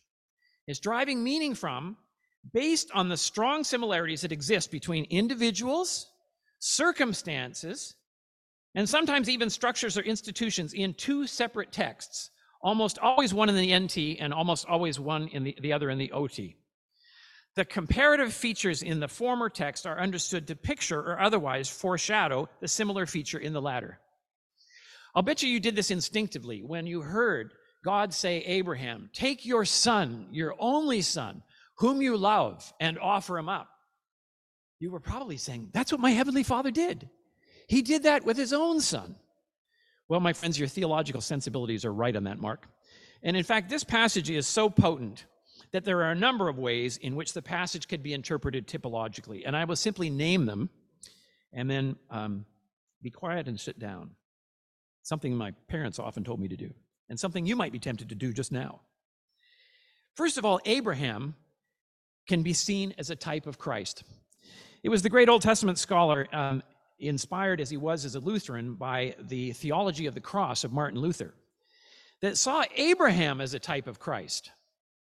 is 0.68 0.80
driving 0.80 1.24
meaning 1.24 1.54
from 1.54 1.98
based 2.54 2.90
on 2.94 3.10
the 3.10 3.18
strong 3.18 3.64
similarities 3.64 4.22
that 4.22 4.32
exist 4.32 4.72
between 4.72 5.06
individuals, 5.06 6.12
circumstances, 6.60 7.96
and 8.76 8.88
sometimes 8.88 9.30
even 9.30 9.50
structures 9.50 9.98
or 9.98 10.02
institutions 10.02 10.74
in 10.74 10.94
two 10.94 11.28
separate 11.28 11.72
texts, 11.72 12.32
almost 12.66 12.98
always 12.98 13.32
one 13.32 13.48
in 13.48 13.56
the 13.56 13.80
NT 13.80 14.20
and 14.20 14.34
almost 14.34 14.66
always 14.66 15.00
one 15.00 15.28
in 15.28 15.44
the, 15.44 15.56
the 15.62 15.72
other 15.72 15.92
in 15.92 16.00
the 16.00 16.12
OT. 16.12 16.58
The 17.56 17.64
comparative 17.64 18.34
features 18.34 18.82
in 18.82 19.00
the 19.00 19.08
former 19.08 19.50
text 19.50 19.86
are 19.86 20.00
understood 20.00 20.48
to 20.48 20.56
picture 20.56 21.00
or 21.00 21.22
otherwise 21.22 21.70
foreshadow 21.70 22.50
the 22.60 22.68
similar 22.68 23.06
feature 23.06 23.38
in 23.38 23.54
the 23.54 23.62
latter. 23.62 24.00
I'll 25.14 25.22
bet 25.22 25.44
you 25.44 25.48
you 25.48 25.60
did 25.60 25.76
this 25.76 25.92
instinctively 25.92 26.64
when 26.64 26.88
you 26.88 27.02
heard 27.02 27.54
God 27.86 28.14
say, 28.16 28.40
Abraham, 28.40 29.12
take 29.14 29.46
your 29.46 29.64
son, 29.64 30.28
your 30.32 30.56
only 30.60 31.02
son, 31.02 31.44
whom 31.78 32.02
you 32.02 32.18
love, 32.18 32.74
and 32.80 32.98
offer 32.98 33.38
him 33.38 33.48
up. 33.48 33.70
You 34.80 34.90
were 34.90 35.00
probably 35.00 35.38
saying, 35.38 35.70
That's 35.72 35.92
what 35.92 36.02
my 36.02 36.12
heavenly 36.12 36.44
father 36.44 36.72
did. 36.72 37.10
He 37.70 37.84
did 37.84 38.04
that 38.04 38.26
with 38.26 38.38
his 38.38 38.54
own 38.54 38.82
son. 38.82 39.16
Well, 40.08 40.20
my 40.20 40.34
friends, 40.34 40.60
your 40.60 40.68
theological 40.68 41.22
sensibilities 41.22 41.86
are 41.86 41.94
right 41.94 42.16
on 42.16 42.26
that 42.26 42.40
mark. 42.40 42.68
And 43.24 43.36
in 43.36 43.44
fact, 43.44 43.70
this 43.70 43.84
passage 43.84 44.30
is 44.30 44.46
so 44.46 44.70
potent 44.70 45.26
that 45.72 45.84
there 45.84 46.00
are 46.04 46.12
a 46.12 46.16
number 46.16 46.48
of 46.48 46.60
ways 46.60 46.98
in 46.98 47.16
which 47.16 47.34
the 47.34 47.42
passage 47.42 47.88
could 47.88 48.04
be 48.04 48.14
interpreted 48.14 48.68
typologically. 48.68 49.44
And 49.46 49.56
I 49.56 49.66
will 49.66 49.76
simply 49.76 50.10
name 50.10 50.46
them 50.46 50.70
and 51.52 51.70
then 51.70 51.96
um, 52.12 52.46
be 53.02 53.10
quiet 53.10 53.48
and 53.48 53.60
sit 53.60 53.80
down. 53.80 54.12
Something 55.02 55.36
my 55.36 55.52
parents 55.68 56.00
often 56.00 56.24
told 56.24 56.40
me 56.40 56.48
to 56.48 56.58
do, 56.58 56.74
and 57.10 57.20
something 57.20 57.46
you 57.46 57.56
might 57.56 57.72
be 57.72 57.80
tempted 57.80 58.10
to 58.10 58.16
do 58.16 58.34
just 58.34 58.52
now. 58.52 58.82
First 60.16 60.38
of 60.38 60.46
all, 60.46 60.60
Abraham 60.66 61.36
can 62.28 62.42
be 62.42 62.54
seen 62.54 62.94
as 62.98 63.10
a 63.10 63.16
type 63.16 63.46
of 63.46 63.60
Christ. 63.60 64.04
It 64.82 64.90
was 64.90 65.04
the 65.04 65.10
great 65.10 65.30
Old 65.30 65.42
Testament 65.42 65.78
scholar, 65.78 66.28
um, 66.32 66.64
inspired 67.00 67.62
as 67.62 67.70
he 67.70 67.78
was 67.78 68.06
as 68.06 68.16
a 68.16 68.20
Lutheran 68.20 68.76
by 68.76 69.16
the 69.20 69.52
theology 69.54 70.06
of 70.06 70.14
the 70.14 70.22
cross 70.22 70.64
of 70.64 70.72
Martin 70.72 71.00
Luther, 71.00 71.34
that 72.22 72.38
saw 72.38 72.64
Abraham 72.76 73.42
as 73.42 73.54
a 73.54 73.60
type 73.60 73.88
of 73.88 74.00
Christ. 74.00 74.52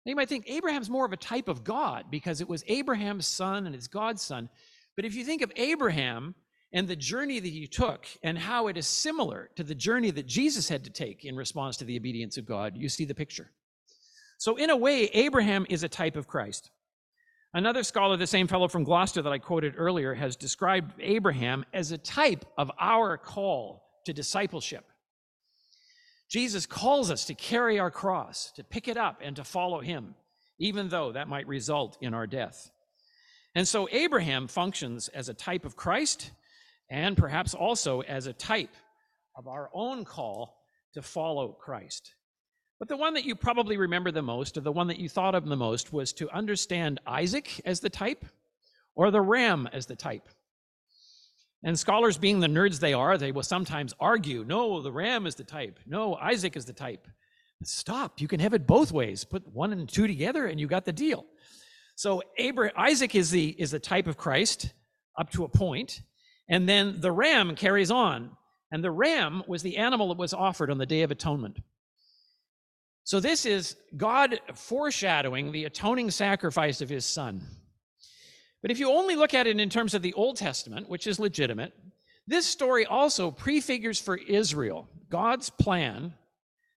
Now 0.04 0.10
you 0.10 0.16
might 0.16 0.28
think 0.28 0.48
Abraham's 0.48 0.88
more 0.88 1.04
of 1.04 1.12
a 1.12 1.16
type 1.16 1.48
of 1.48 1.64
God 1.64 2.06
because 2.10 2.40
it 2.40 2.48
was 2.48 2.64
Abraham's 2.66 3.26
son 3.26 3.66
and 3.66 3.74
it's 3.74 3.88
God's 3.88 4.22
son. 4.22 4.48
But 4.96 5.04
if 5.04 5.14
you 5.14 5.24
think 5.24 5.42
of 5.42 5.52
Abraham 5.56 6.34
and 6.72 6.86
the 6.86 6.96
journey 6.96 7.40
that 7.40 7.48
he 7.48 7.66
took 7.66 8.06
and 8.22 8.38
how 8.38 8.68
it 8.68 8.76
is 8.76 8.86
similar 8.86 9.50
to 9.56 9.64
the 9.64 9.74
journey 9.74 10.10
that 10.10 10.26
Jesus 10.26 10.68
had 10.68 10.84
to 10.84 10.90
take 10.90 11.24
in 11.24 11.36
response 11.36 11.76
to 11.78 11.84
the 11.84 11.96
obedience 11.96 12.36
of 12.38 12.46
God, 12.46 12.76
you 12.76 12.88
see 12.88 13.04
the 13.04 13.14
picture. 13.14 13.50
So, 14.38 14.56
in 14.56 14.70
a 14.70 14.76
way, 14.76 15.04
Abraham 15.12 15.66
is 15.68 15.82
a 15.82 15.88
type 15.88 16.16
of 16.16 16.26
Christ. 16.26 16.70
Another 17.52 17.82
scholar, 17.82 18.16
the 18.16 18.26
same 18.26 18.46
fellow 18.46 18.68
from 18.68 18.84
Gloucester 18.84 19.22
that 19.22 19.32
I 19.32 19.38
quoted 19.38 19.74
earlier, 19.76 20.14
has 20.14 20.36
described 20.36 20.92
Abraham 21.00 21.64
as 21.72 21.90
a 21.90 21.98
type 21.98 22.44
of 22.56 22.70
our 22.78 23.18
call 23.18 23.82
to 24.04 24.12
discipleship. 24.12 24.84
Jesus 26.30 26.64
calls 26.64 27.10
us 27.10 27.24
to 27.24 27.34
carry 27.34 27.80
our 27.80 27.90
cross, 27.90 28.52
to 28.52 28.62
pick 28.62 28.86
it 28.86 28.96
up, 28.96 29.18
and 29.20 29.34
to 29.34 29.42
follow 29.42 29.80
him, 29.80 30.14
even 30.60 30.88
though 30.88 31.10
that 31.10 31.28
might 31.28 31.48
result 31.48 31.98
in 32.00 32.14
our 32.14 32.26
death. 32.26 32.70
And 33.56 33.66
so 33.66 33.88
Abraham 33.90 34.46
functions 34.46 35.08
as 35.08 35.28
a 35.28 35.34
type 35.34 35.64
of 35.64 35.74
Christ 35.74 36.30
and 36.88 37.16
perhaps 37.16 37.52
also 37.52 38.02
as 38.02 38.26
a 38.26 38.32
type 38.32 38.76
of 39.34 39.48
our 39.48 39.70
own 39.74 40.04
call 40.04 40.62
to 40.94 41.02
follow 41.02 41.48
Christ. 41.48 42.14
But 42.80 42.88
the 42.88 42.96
one 42.96 43.12
that 43.12 43.26
you 43.26 43.36
probably 43.36 43.76
remember 43.76 44.10
the 44.10 44.22
most, 44.22 44.56
or 44.56 44.62
the 44.62 44.72
one 44.72 44.86
that 44.86 44.98
you 44.98 45.08
thought 45.08 45.34
of 45.34 45.44
the 45.44 45.54
most, 45.54 45.92
was 45.92 46.14
to 46.14 46.30
understand 46.30 46.98
Isaac 47.06 47.60
as 47.66 47.78
the 47.78 47.90
type 47.90 48.24
or 48.96 49.10
the 49.10 49.20
ram 49.20 49.68
as 49.70 49.84
the 49.84 49.94
type. 49.94 50.26
And 51.62 51.78
scholars, 51.78 52.16
being 52.16 52.40
the 52.40 52.46
nerds 52.46 52.80
they 52.80 52.94
are, 52.94 53.18
they 53.18 53.32
will 53.32 53.42
sometimes 53.42 53.94
argue 54.00 54.44
no, 54.46 54.80
the 54.80 54.90
ram 54.90 55.26
is 55.26 55.34
the 55.34 55.44
type. 55.44 55.78
No, 55.86 56.14
Isaac 56.16 56.56
is 56.56 56.64
the 56.64 56.72
type. 56.72 57.06
Stop. 57.62 58.18
You 58.18 58.26
can 58.26 58.40
have 58.40 58.54
it 58.54 58.66
both 58.66 58.92
ways. 58.92 59.24
Put 59.24 59.46
one 59.46 59.74
and 59.74 59.86
two 59.86 60.06
together, 60.06 60.46
and 60.46 60.58
you 60.58 60.66
got 60.66 60.86
the 60.86 60.92
deal. 60.92 61.26
So 61.96 62.22
Abraham, 62.38 62.74
Isaac 62.78 63.14
is 63.14 63.30
the, 63.30 63.48
is 63.60 63.72
the 63.72 63.78
type 63.78 64.06
of 64.06 64.16
Christ 64.16 64.72
up 65.18 65.30
to 65.32 65.44
a 65.44 65.48
point, 65.50 66.00
and 66.48 66.66
then 66.66 67.02
the 67.02 67.12
ram 67.12 67.54
carries 67.56 67.90
on. 67.90 68.30
And 68.72 68.82
the 68.82 68.90
ram 68.90 69.42
was 69.46 69.62
the 69.62 69.76
animal 69.76 70.08
that 70.08 70.16
was 70.16 70.32
offered 70.32 70.70
on 70.70 70.78
the 70.78 70.86
Day 70.86 71.02
of 71.02 71.10
Atonement. 71.10 71.58
So 73.10 73.18
this 73.18 73.44
is 73.44 73.74
God 73.96 74.38
foreshadowing 74.54 75.50
the 75.50 75.64
atoning 75.64 76.12
sacrifice 76.12 76.80
of 76.80 76.88
his 76.88 77.04
son. 77.04 77.44
But 78.62 78.70
if 78.70 78.78
you 78.78 78.88
only 78.88 79.16
look 79.16 79.34
at 79.34 79.48
it 79.48 79.58
in 79.58 79.68
terms 79.68 79.94
of 79.94 80.02
the 80.02 80.12
Old 80.12 80.36
Testament, 80.36 80.88
which 80.88 81.08
is 81.08 81.18
legitimate, 81.18 81.72
this 82.28 82.46
story 82.46 82.86
also 82.86 83.32
prefigures 83.32 84.00
for 84.00 84.16
Israel 84.16 84.88
God's 85.08 85.50
plan 85.50 86.14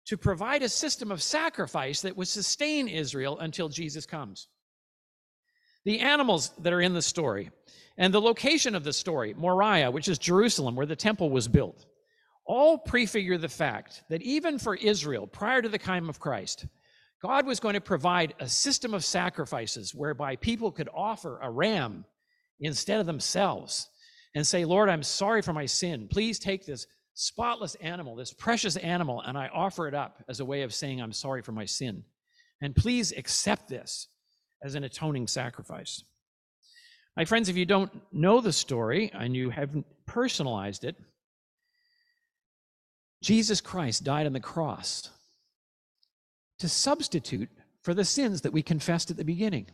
to 0.08 0.18
provide 0.18 0.64
a 0.64 0.70
system 0.70 1.12
of 1.12 1.22
sacrifice 1.22 2.02
that 2.02 2.18
would 2.18 2.28
sustain 2.28 2.88
Israel 2.88 3.38
until 3.38 3.70
Jesus 3.70 4.08
comes. 4.08 4.48
The 5.86 6.00
animals 6.00 6.50
that 6.62 6.74
are 6.74 6.82
in 6.82 6.96
the 6.96 7.04
story 7.04 7.52
and 7.96 8.12
the 8.12 8.20
location 8.20 8.74
of 8.74 8.84
the 8.84 8.92
story, 8.92 9.36
Moriah, 9.36 9.92
which 9.92 10.08
is 10.08 10.18
Jerusalem, 10.18 10.76
where 10.76 10.88
the 10.88 10.96
temple 10.96 11.30
was 11.30 11.48
built, 11.48 11.86
all 12.46 12.78
prefigure 12.78 13.38
the 13.38 13.50
fact 13.50 14.04
that 14.10 14.22
even 14.22 14.60
for 14.60 14.76
Israel, 14.76 15.28
prior 15.28 15.62
to 15.62 15.70
the 15.70 15.78
time 15.78 16.10
of 16.10 16.20
Christ, 16.20 16.66
God 17.22 17.46
was 17.46 17.60
going 17.60 17.76
to 17.76 17.82
provide 17.82 18.34
a 18.40 18.50
system 18.50 18.94
of 18.94 19.06
sacrifices 19.06 19.96
whereby 19.96 20.36
people 20.36 20.72
could 20.72 20.90
offer 20.94 21.40
a 21.42 21.50
ram 21.50 22.06
instead 22.60 23.00
of 23.00 23.06
themselves 23.06 23.90
and 24.36 24.46
say, 24.46 24.66
Lord, 24.66 24.90
I'm 24.90 25.04
sorry 25.04 25.42
for 25.42 25.54
my 25.54 25.66
sin. 25.66 26.08
Please 26.10 26.38
take 26.38 26.66
this 26.66 26.86
spotless 27.14 27.76
animal, 27.76 28.16
this 28.16 28.34
precious 28.34 28.76
animal, 28.78 29.22
and 29.22 29.38
I 29.38 29.48
offer 29.54 29.88
it 29.88 29.94
up 29.94 30.24
as 30.28 30.40
a 30.40 30.46
way 30.46 30.64
of 30.64 30.74
saying, 30.74 31.02
I'm 31.02 31.14
sorry 31.14 31.42
for 31.42 31.52
my 31.52 31.66
sin. 31.66 32.04
And 32.62 32.76
please 32.76 33.12
accept 33.12 33.70
this 33.70 34.08
as 34.64 34.76
an 34.76 34.84
atoning 34.84 35.28
sacrifice. 35.28 36.04
My 37.16 37.26
friends, 37.26 37.48
if 37.48 37.56
you 37.56 37.66
don't 37.66 37.92
know 38.12 38.42
the 38.42 38.52
story 38.52 39.12
and 39.14 39.36
you 39.36 39.50
haven't 39.50 39.86
personalized 40.08 40.84
it, 40.84 40.96
Jesus 43.24 43.62
Christ 43.62 44.04
died 44.04 44.26
on 44.26 44.34
the 44.34 44.42
cross 44.42 45.10
to 46.60 46.68
substitute 46.68 47.50
for 47.82 47.94
the 47.94 48.04
sins 48.04 48.42
that 48.42 48.52
we 48.52 48.62
confessed 48.62 49.10
at 49.10 49.16
the 49.16 49.24
beginning. 49.24 49.68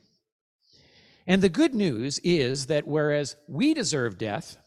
And 1.26 1.42
the 1.42 1.50
good 1.50 1.74
news 1.74 2.20
is 2.24 2.68
that 2.68 2.88
whereas 2.88 3.36
we 3.48 3.74
deserve 3.74 4.20
death, 4.20 4.58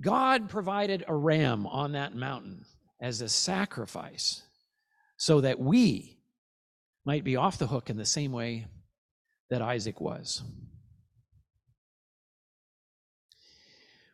God 0.00 0.48
provided 0.48 1.04
a 1.08 1.14
ram 1.14 1.66
on 1.66 1.92
that 1.92 2.14
mountain 2.14 2.64
as 3.00 3.20
a 3.20 3.28
sacrifice 3.28 4.42
so 5.16 5.40
that 5.40 5.58
we 5.58 6.20
might 7.04 7.24
be 7.24 7.34
off 7.34 7.58
the 7.58 7.66
hook 7.66 7.90
in 7.90 7.96
the 7.96 8.04
same 8.04 8.30
way 8.30 8.66
that 9.50 9.60
Isaac 9.60 10.00
was. 10.00 10.42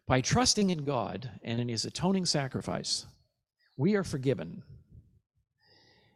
By 0.07 0.23
trusting 0.23 0.71
in 0.71 0.87
God 0.87 1.31
and 1.43 1.61
in 1.61 1.69
his 1.69 1.85
atoning 1.85 2.25
sacrifice, 2.25 3.05
we 3.79 3.95
are 3.95 4.05
forgiven. 4.05 4.63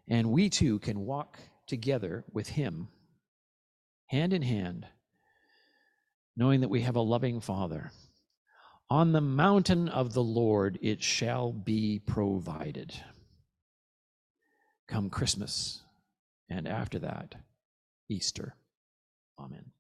And 0.09 0.31
we 0.33 0.51
too 0.51 0.81
can 0.81 1.07
walk 1.07 1.39
together 1.67 2.25
with 2.31 2.49
Him, 2.49 2.89
hand 4.07 4.35
in 4.35 4.43
hand, 4.43 4.87
knowing 6.37 6.61
that 6.61 6.69
we 6.69 6.83
have 6.83 6.97
a 6.97 7.01
loving 7.01 7.41
Father. 7.41 7.93
On 8.91 9.13
the 9.13 9.23
mountain 9.23 9.89
of 9.89 10.13
the 10.13 10.23
Lord 10.23 10.79
it 10.83 11.03
shall 11.03 11.53
be 11.53 11.99
provided. 12.05 12.93
Come 14.89 15.09
Christmas, 15.09 15.81
and 16.51 16.69
after 16.69 16.99
that, 16.99 17.37
Easter. 18.11 18.57
Amen. 19.39 19.72